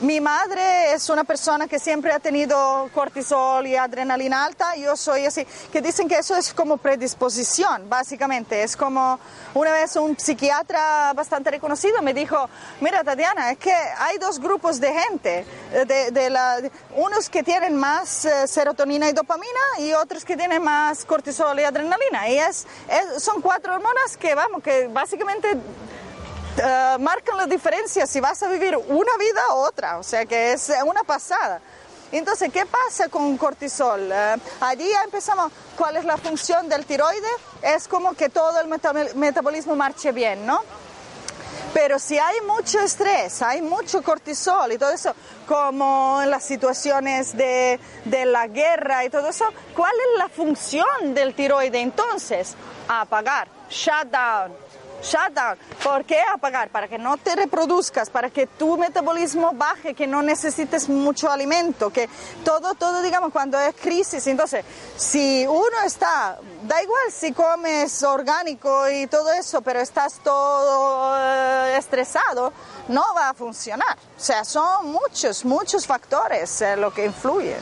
[0.00, 5.26] mi madre es una persona que siempre ha tenido cortisol y adrenalina alta, yo soy
[5.26, 9.18] así, que dicen que eso es como predisposición, básicamente, es como
[9.52, 12.48] una vez un psiquiatra bastante reconocido me dijo,
[12.80, 16.60] mira Tatiana, es que hay dos grupos de gente, eh, de, la,
[16.96, 21.64] unos que tienen más eh, serotonina y dopamina y otros que tienen más cortisol y
[21.64, 25.48] adrenalina, y es, es- son cuatro hormonas que, vamos, que básicamente
[26.56, 30.52] eh, marcan la diferencia si vas a vivir una vida u otra, o sea que
[30.52, 31.60] es una pasada.
[32.12, 34.10] Entonces, ¿qué pasa con cortisol?
[34.12, 37.26] Eh, allí ya empezamos, ¿cuál es la función del tiroide?
[37.62, 40.62] Es como que todo el meta- metabolismo marche bien, ¿no?
[41.72, 45.12] Pero si hay mucho estrés, hay mucho cortisol y todo eso,
[45.48, 51.14] como en las situaciones de, de la guerra y todo eso, ¿cuál es la función
[51.14, 52.54] del tiroide entonces?
[52.86, 54.52] Apagar, shut down.
[55.04, 55.58] Shut down.
[55.82, 56.70] ¿Por qué apagar?
[56.70, 61.90] Para que no te reproduzcas, para que tu metabolismo baje, que no necesites mucho alimento,
[61.90, 62.08] que
[62.42, 64.26] todo, todo, digamos, cuando es crisis.
[64.26, 64.64] Entonces,
[64.96, 71.76] si uno está, da igual si comes orgánico y todo eso, pero estás todo eh,
[71.76, 72.52] estresado,
[72.88, 73.98] no va a funcionar.
[74.16, 77.58] O sea, son muchos, muchos factores eh, lo que influyen.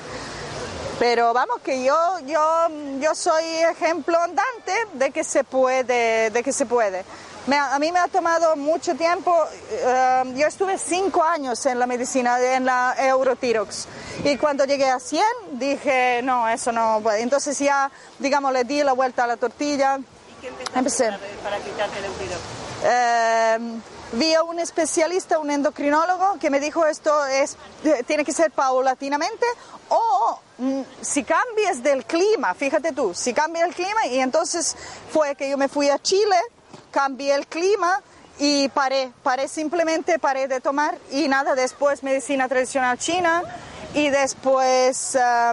[1.00, 2.68] Pero vamos que yo, yo,
[3.00, 7.04] yo soy ejemplo andante de que se puede, de que se puede.
[7.46, 9.34] Me a mí me ha tomado mucho tiempo,
[9.70, 13.88] eh, yo estuve cinco años en la medicina, en la Eurotirox,
[14.22, 15.24] y cuando llegué a 100
[15.54, 17.20] dije, no, eso no puede.
[17.20, 17.90] Entonces ya,
[18.20, 19.98] digamos, le di la vuelta a la tortilla.
[19.98, 21.04] ¿Y qué empezaste Empecé.
[21.06, 22.36] para, para quitarte el eutiro?
[22.84, 23.58] Eh,
[24.12, 28.50] vi a un especialista, un endocrinólogo, que me dijo esto es, eh, tiene que ser
[28.50, 29.46] paulatinamente
[29.88, 34.76] o mm, si cambias del clima, fíjate tú, si cambia el clima y entonces
[35.12, 36.36] fue que yo me fui a Chile,
[36.92, 38.00] cambié el clima
[38.38, 43.42] y paré, paré simplemente, paré de tomar y nada, después medicina tradicional china
[43.94, 45.52] y después eh,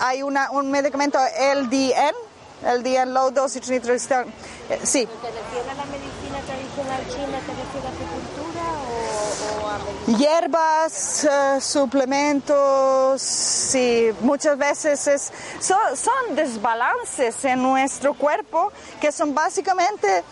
[0.00, 2.14] hay una, un medicamento LDN,
[2.62, 4.26] LDN Low Dosage Nitroglicerol,
[4.70, 7.40] eh, sí, ¿Te refieres a la medicina tradicional china?
[7.40, 10.18] ¿Te refieres a acupuntura o, o a medicina?
[10.18, 18.70] Hierbas, eh, suplementos, sí, muchas veces es, son, son desbalances en nuestro cuerpo
[19.00, 20.22] que son básicamente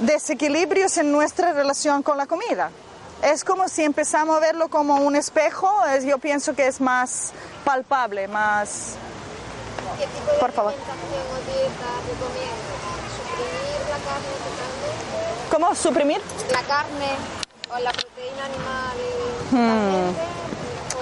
[0.00, 2.70] desequilibrios en nuestra relación con la comida.
[3.22, 7.32] Es como si empezamos a verlo como un espejo, es- yo pienso que es más
[7.64, 8.96] palpable, más...
[9.98, 10.72] ¿Qué tipo de Por favor.
[10.74, 10.90] ¿Suprimir
[13.88, 15.50] la carne totalmente?
[15.50, 16.20] ¿Cómo suprimir?
[16.50, 17.16] ¿La carne
[17.74, 18.96] o la proteína animal
[19.50, 20.10] Hmm.
[20.96, 20.98] ¿O?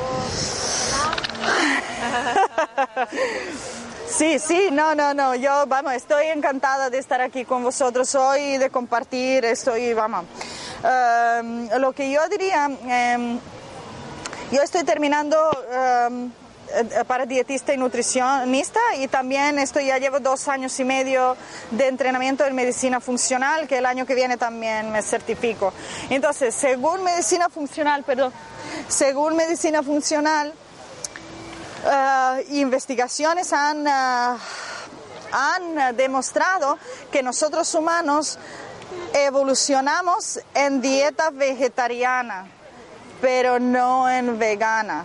[4.14, 8.58] Sí, sí, no, no, no, yo, vamos, estoy encantada de estar aquí con vosotros hoy,
[8.58, 10.26] de compartir, estoy, vamos.
[10.84, 13.38] Em, lo que yo diría, em,
[14.50, 15.38] yo estoy terminando
[15.72, 16.30] em,
[16.74, 21.34] eh, para dietista y nutricionista y también estoy, ya llevo dos años y medio
[21.70, 25.72] de entrenamiento en medicina funcional, que el año que viene también me certifico.
[26.10, 28.30] Entonces, según medicina funcional, perdón,
[28.88, 30.52] según medicina funcional,
[31.84, 34.36] eh, investigaciones han, eh,
[35.32, 36.78] han demostrado
[37.10, 38.38] que nosotros humanos
[39.14, 42.46] evolucionamos en dieta vegetariana,
[43.20, 45.04] pero no en vegana.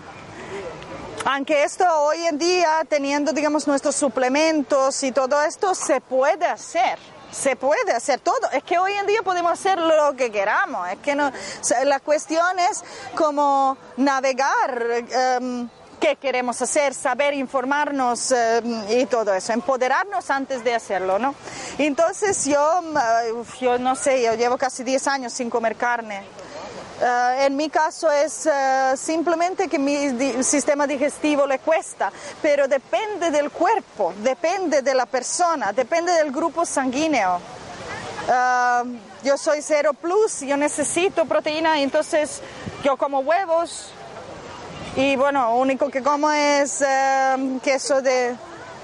[1.25, 6.97] Aunque esto hoy en día, teniendo, digamos, nuestros suplementos y todo esto, se puede hacer.
[7.29, 8.49] se puede hacer todo.
[8.53, 10.87] Es que hoy en día podemos hacer lo que queramos.
[10.89, 11.29] Es que no,
[11.83, 14.81] la cuestión es como navegar.
[15.11, 15.69] Em,
[15.99, 21.35] qué queremos hacer, saber informarnos em, y todo eso, empoderarnos antes de hacerlo, ¿no?
[21.77, 22.81] Entonces yo,
[23.59, 26.23] yo no sé, yo llevo casi 10 años sin comer carne.
[26.99, 33.29] Eh, en mi caso es eh, simplemente que mi sistema digestivo le cuesta, pero depende
[33.29, 37.39] del cuerpo, depende de la persona, depende del grupo sanguíneo.
[38.27, 42.41] Eh, yo soy cero plus, yo necesito proteína, entonces
[42.83, 43.91] yo como huevos,
[44.97, 48.35] y bueno, único que como es em, queso de...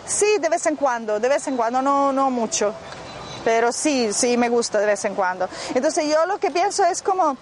[0.05, 2.71] Sí, de vez en cuando, de vez en cuando, no, no mucho.
[3.43, 5.49] Pero sí, sí me gusta de vez en cuando.
[5.73, 7.35] Entonces yo lo que pienso es como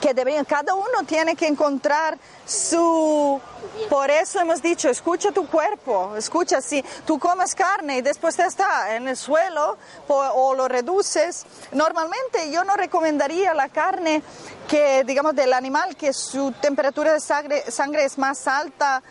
[0.00, 3.40] que deberían, cada uno tiene que encontrar su...
[3.88, 8.44] Por eso hemos dicho, escucha tu cuerpo, escucha, si tú comes carne y después te
[8.44, 9.76] está en el suelo
[10.06, 14.22] o, lo reduces, normalmente yo no recomendaría la carne
[14.68, 19.02] que, digamos, del animal que su temperatura de sangre, sangre es más alta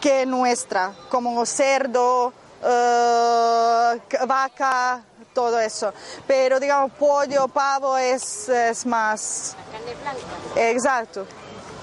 [0.00, 5.02] que nuestra, como cerdo, eh, vaca,
[5.38, 5.94] todo eso.
[6.26, 9.54] Pero digamos, pollo, pavo es, es más...
[9.70, 10.68] carne blanca.
[10.68, 11.26] Exacto.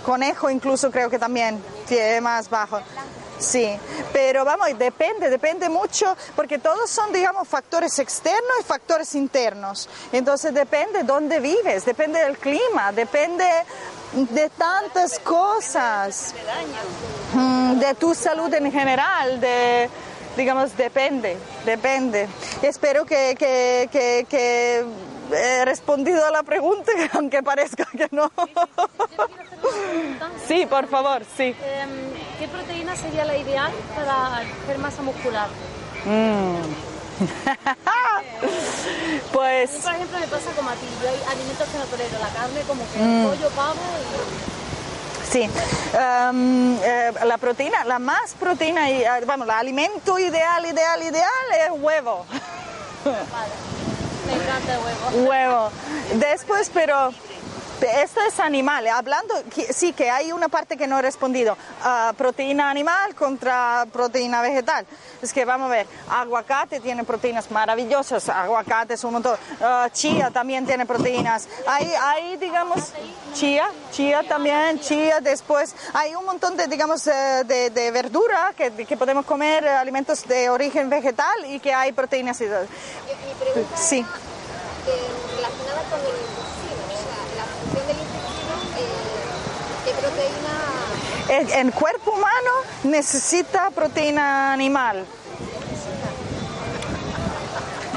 [0.05, 2.81] Conejo incluso creo que también tiene más bajo.
[3.39, 3.77] Sí,
[4.11, 9.87] pero vamos, depende, depende mucho, porque todos son, digamos, factores externos y factores internos.
[10.11, 13.45] Entonces depende dónde vives, depende del clima, depende
[14.13, 16.33] de tantas cosas,
[17.33, 19.89] mm, de tu salud en general, de,
[20.35, 22.27] digamos, depende, depende.
[22.61, 23.89] Espero que, que,
[24.29, 24.85] que,
[25.31, 28.31] he respondido a la pregunta, aunque parezca que no.
[30.47, 31.43] Sí, por favor, sí.
[31.43, 31.55] Em,
[32.39, 35.47] ¿Qué proteína sería la ideal para hacer masa muscular?
[36.05, 36.57] Mm.
[39.31, 39.71] pues...
[39.71, 40.85] por ejemplo, me pasa como a ti.
[41.01, 42.19] Yo hay alimentos que no tolero.
[42.19, 43.23] La carne como que mm.
[43.25, 43.81] pollo, pavo
[45.35, 51.03] Sí, em, eh, la proteína, la más proteína, y, ah, vamos, el alimento ideal, ideal,
[51.03, 52.25] ideal es huevo.
[53.03, 55.29] Me encanta el huevo.
[55.29, 55.71] Huevo.
[56.13, 57.13] Después, pero
[57.81, 58.87] esto es animal.
[58.87, 59.33] Hablando,
[59.71, 61.57] sí que hay una parte que no he respondido.
[61.83, 64.85] Ah, proteína animal contra proteína vegetal.
[65.21, 69.37] Es que vamos a ver, aguacate tiene proteínas maravillosas, aguacate es un montón.
[69.59, 71.47] Uh, chía también tiene proteínas.
[71.67, 72.91] Hay, hay, digamos,
[73.33, 75.75] chía, chía también, chía después.
[75.93, 80.25] Hay un montón de, digamos, eh, de, de verdura que, que, podemos comer, eh, alimentos
[80.27, 82.39] de origen vegetal y que hay proteínas.
[82.41, 82.45] Y,
[83.75, 84.05] sí.
[85.35, 90.75] relacionada con el intestino, o sea, la función del intestino, eh, ¿qué proteína
[91.29, 92.51] el, cuerpo humano
[92.83, 95.05] necesita proteína animal.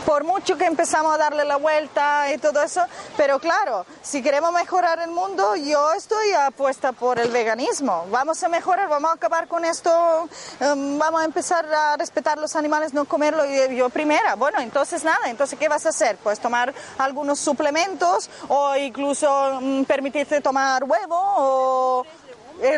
[0.09, 2.81] Por mucho que empezamos a darle la vuelta y todo eso,
[3.19, 8.07] pero claro, si queremos mejorar el mundo, yo estoy apuesta por el veganismo.
[8.11, 10.27] Vamos a mejorar, vamos a acabar con esto,
[10.61, 14.35] em, vamos a empezar a respetar los animales, no comerlo yo primera.
[14.35, 16.17] Bueno, entonces nada, entonces ¿qué vas a hacer?
[16.23, 22.07] Pues tomar algunos suplementos o incluso mm, permitirte tomar huevo o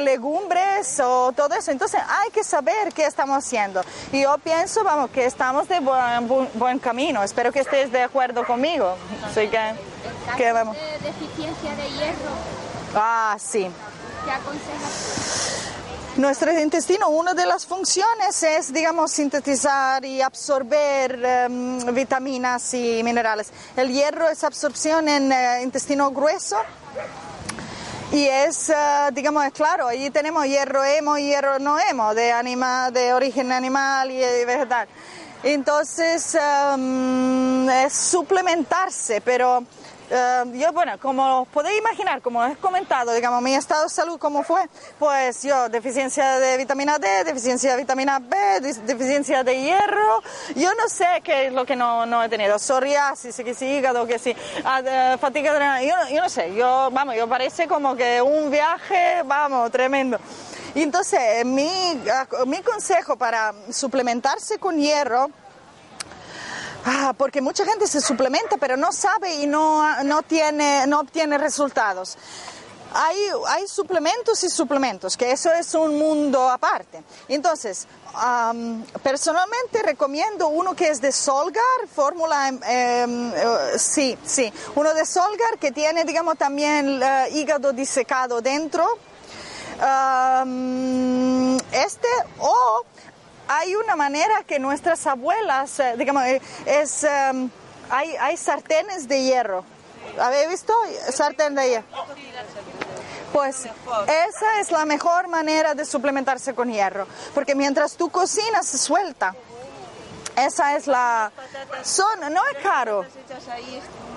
[0.00, 1.70] legumbres o todo eso.
[1.70, 3.82] Entonces hay que saber qué estamos haciendo.
[4.12, 7.22] Y yo pienso, vamos, que estamos de buen, camino.
[7.22, 8.96] Espero que estés de acuerdo conmigo.
[9.24, 9.74] Así que,
[10.36, 10.76] ¿qué vamos?
[10.76, 12.30] De deficiencia de hierro.
[12.94, 13.70] Ah, sí.
[14.24, 15.50] ¿Qué aconsejas?
[16.16, 23.52] Nuestro intestino, una de las funciones es, digamos, sintetizar y absorber em, vitaminas y minerales.
[23.76, 26.56] El hierro es absorción en uh, intestino grueso
[28.12, 28.74] y es, eh,
[29.12, 33.52] digamos, es claro, allí tenemos hierro hemo y hierro no hemo, de, anima, de origen
[33.52, 34.88] animal y, vegetal.
[35.42, 39.64] Entonces, em, es suplementarse, pero
[40.10, 44.42] eh, yo, bueno, como podéis imaginar, como he comentado, digamos, mi estado de salud, ¿cómo
[44.42, 44.68] fue?
[44.98, 50.22] Pues yo, deficiencia de vitamina D, deficiencia de vitamina B, deficiencia de hierro,
[50.56, 54.04] yo no sé qué es lo que no, no he tenido, psoriasis, que sí, hígado,
[54.06, 54.34] que sí,
[54.64, 59.22] ah, fatiga adrenal, yo, yo no sé, yo, vamos, yo parece como que un viaje,
[59.24, 60.18] vamos, tremendo.
[60.74, 61.70] Y entonces, mi,
[62.12, 65.30] ah, mi consejo para suplementarse con hierro,
[66.84, 71.36] Ah, porque mucha gente se suplementa, pero no sabe y no, no, tiene, no obtiene
[71.36, 72.16] resultados.
[72.92, 73.16] Hay,
[73.46, 77.04] hay, suplementos y suplementos, que eso es un mundo aparte.
[77.28, 77.86] Entonces,
[79.02, 81.62] personalmente recomiendo uno que es de Solgar,
[81.94, 88.40] fórmula, em, eh, sí, sí, uno de Solgar que tiene, digamos, también uh, hígado disecado
[88.40, 88.98] dentro.
[91.72, 92.08] este
[92.40, 92.84] o
[93.52, 97.50] hay una manera que nuestras abuelas, eh, digamos, eh, es em,
[97.90, 99.64] hay, hay sartenes de hierro.
[100.20, 100.72] ¿Habéis visto?
[101.12, 101.86] Sartén de hierro.
[103.32, 108.78] Pues esa es la mejor manera de suplementarse con hierro, porque mientras tú cocinas se
[108.78, 109.34] suelta.
[110.46, 111.30] Esa es la...
[111.82, 113.04] Son, no es caro.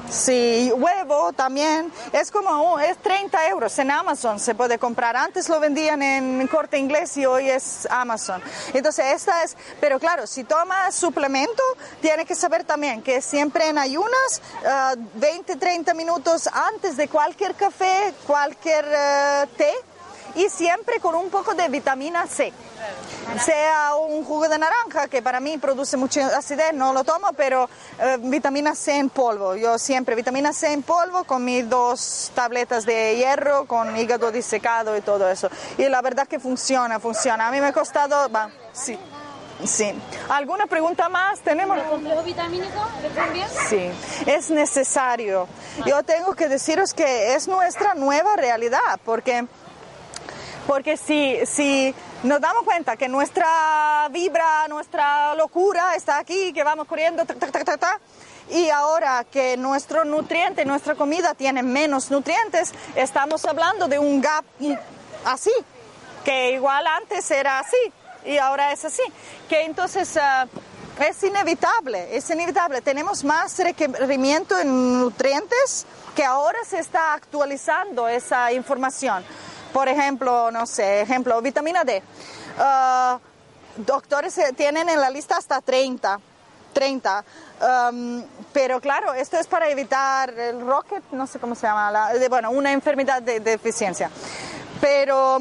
[0.09, 1.91] Sí, huevo también.
[2.11, 5.15] Es como, es 30 euros en Amazon se puede comprar.
[5.15, 8.41] Antes lo vendían en corte inglés y hoy es Amazon.
[8.74, 11.63] Entonces, esta es, pero claro, si tomas suplemento,
[12.01, 14.41] tiene que saber también que siempre en ayunas,
[15.15, 19.74] 20, ah, 30 minutos antes de cualquier café, cualquier eh, té
[20.36, 22.52] y siempre con un poco de vitamina C.
[23.44, 27.70] Sea un jugo de naranja, que para mí produce mucha acidez, no lo tomo, pero
[28.00, 29.56] eh, vitamina C en polvo.
[29.56, 34.98] Yo siempre vitamina C en polvo con mis dos tabletas de hierro, con hígado disecado
[34.98, 35.50] y todo eso.
[35.78, 37.48] Y la verdad que funciona, funciona.
[37.48, 38.98] A mí me ha costado, va, sí.
[39.66, 39.94] Sí.
[40.30, 41.40] ¿Alguna pregunta más?
[41.40, 41.78] ¿Tenemos?
[41.78, 43.48] ¿El complejo vitamínico también?
[43.70, 43.90] Sí,
[44.26, 45.48] es necesario.
[45.86, 49.46] Yo tengo que deciros que es nuestra nueva realidad, porque
[50.68, 51.93] porque si, si
[52.24, 57.24] nos damos cuenta que nuestra vibra, nuestra locura está aquí, que vamos corriendo,
[58.49, 64.45] y ahora que nuestro nutriente, nuestra comida tiene menos nutrientes, estamos hablando de un gap
[65.26, 65.53] así,
[66.24, 67.78] que igual antes era así
[68.26, 69.03] y ahora es así,
[69.49, 70.47] que entonces ah,
[70.99, 72.82] es inevitable, es inevitable.
[72.82, 75.86] Tenemos más requerimiento en nutrientes
[76.16, 79.24] que ahora se está actualizando esa información.
[79.74, 82.01] Por ejemplo, no sé, ejemplo, vitamina D.
[82.59, 83.19] Ah,
[83.76, 86.19] doctores tienen en la lista hasta 30.
[86.74, 87.26] 30.
[87.91, 92.51] Um, pero claro, esto es para evitar el rocket, no sé cómo se llama, bueno,
[92.51, 94.09] una enfermedad de, deficiencia.
[94.82, 95.39] Pero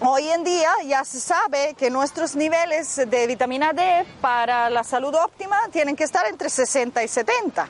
[0.00, 5.14] hoy en día ya se sabe que nuestros niveles de vitamina D para la salud
[5.14, 7.68] óptima tienen que estar entre 60 y 70.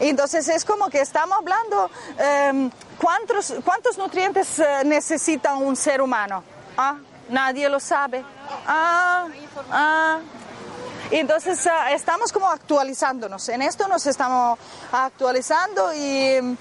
[0.00, 6.42] Entonces es como que estamos hablando, em, ¿cuántos, ¿cuántos nutrientes eh, necesita un ser humano?
[6.76, 6.96] ¿Ah?
[7.28, 8.24] Nadie lo sabe.
[8.66, 9.26] Ah,
[9.70, 10.20] ah.
[11.10, 14.56] Entonces ah, estamos como actualizándonos, en esto nos estamos
[14.92, 16.56] actualizando y,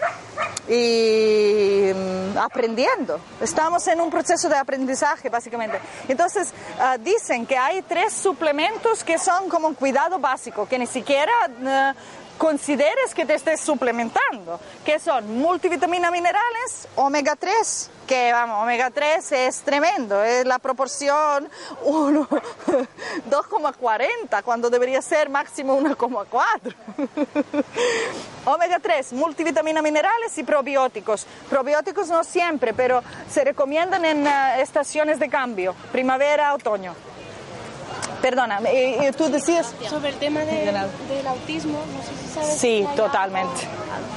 [0.67, 3.19] y mm, aprendiendo.
[3.39, 5.79] Estamos en un proceso de aprendizaje básicamente.
[6.07, 11.31] Entonces ah, dicen que hay tres suplementos que son como cuidado básico, que ni siquiera
[11.63, 11.93] eh,
[12.39, 19.31] consideres que te estés suplementando, que son multivitamina minerales, omega 3, que vamos, omega 3
[19.33, 21.49] es tremendo, es la proporción
[21.83, 26.73] 2,40 cuando debería ser máximo 1,4.
[28.45, 31.25] omega 3, multivitamina minerales y probióticos.
[31.49, 36.95] Probióticos no siempre, pero se recomiendan en eh, estaciones de cambio, primavera, otoño.
[38.21, 38.59] Perdona,
[39.17, 39.73] tú decías...
[39.89, 42.57] Sobre el tema del autismo, no sé si sabes...
[42.59, 43.61] Sí, totalmente.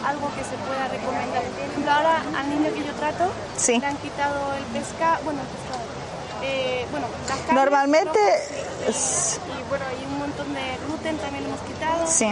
[0.06, 1.42] Algo, que se pueda recomendar.
[1.42, 3.30] Por ejemplo, ahora al niño que yo trato
[3.68, 5.82] le han quitado el pescado, bueno, el pescado,
[6.42, 8.18] eh, bueno, las carnes, Normalmente...
[8.88, 12.06] y bueno, hay un montón de gluten también lo hemos quitado.
[12.06, 12.26] Sí,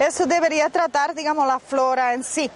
[0.00, 2.50] eso debería tratar, digamos, la flora en sí.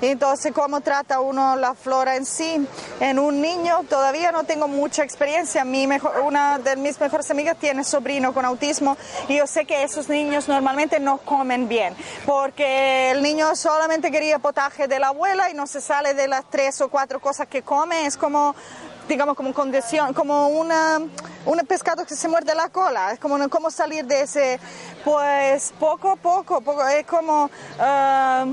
[0.00, 2.66] Entonces, ¿cómo trata uno la flora en sí?
[3.00, 5.64] En un niño todavía no tengo mucha experiencia.
[5.64, 8.96] Mi mejor, una de mis mejores amigas tiene sobrino con autismo
[9.28, 11.94] y yo sé que esos niños normalmente no comen bien
[12.26, 16.44] porque el niño solamente quería potaje de la abuela y no se sale de las
[16.50, 18.06] tres o cuatro cosas que come.
[18.06, 18.54] Es como
[19.08, 21.00] digamos, como condición, como una,
[21.44, 24.60] un pescado que se muerde la cola, es como, salir de ese,
[25.04, 27.50] pues poco a poco, poco es como...
[27.78, 28.46] Ah,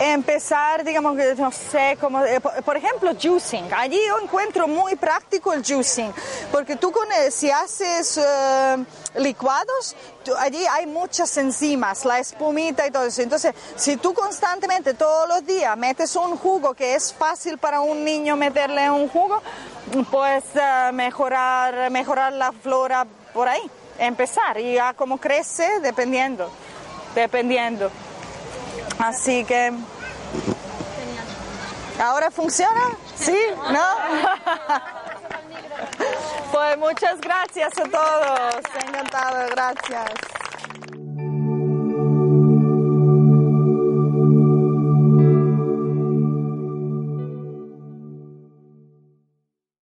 [0.00, 3.72] empezar, digamos, no sé, como, eh, por ejemplo, juicing.
[3.72, 6.12] Allí yo encuentro muy práctico el juicing,
[6.50, 8.84] porque tú con, si haces eh,
[9.16, 9.96] licuados,
[10.38, 13.22] allí hay muchas enzimas, la espumita y todo eso.
[13.22, 18.04] Entonces, si tú constantemente, todos los días, metes un jugo que es fácil para un
[18.04, 19.42] niño meterle un jugo,
[20.10, 23.62] pues uh, mejorar, mejorar la flora por ahí,
[23.98, 24.58] empezar.
[24.58, 26.50] Y ya como crece, dependiendo,
[27.14, 27.90] dependiendo.
[28.98, 29.72] Así que...
[32.00, 32.96] ¿Ahora funciona?
[33.16, 33.38] ¿Sí?
[33.70, 33.84] ¿No?
[36.52, 38.62] Pues muchas gracias a todos.
[38.86, 40.12] Encantado, gracias.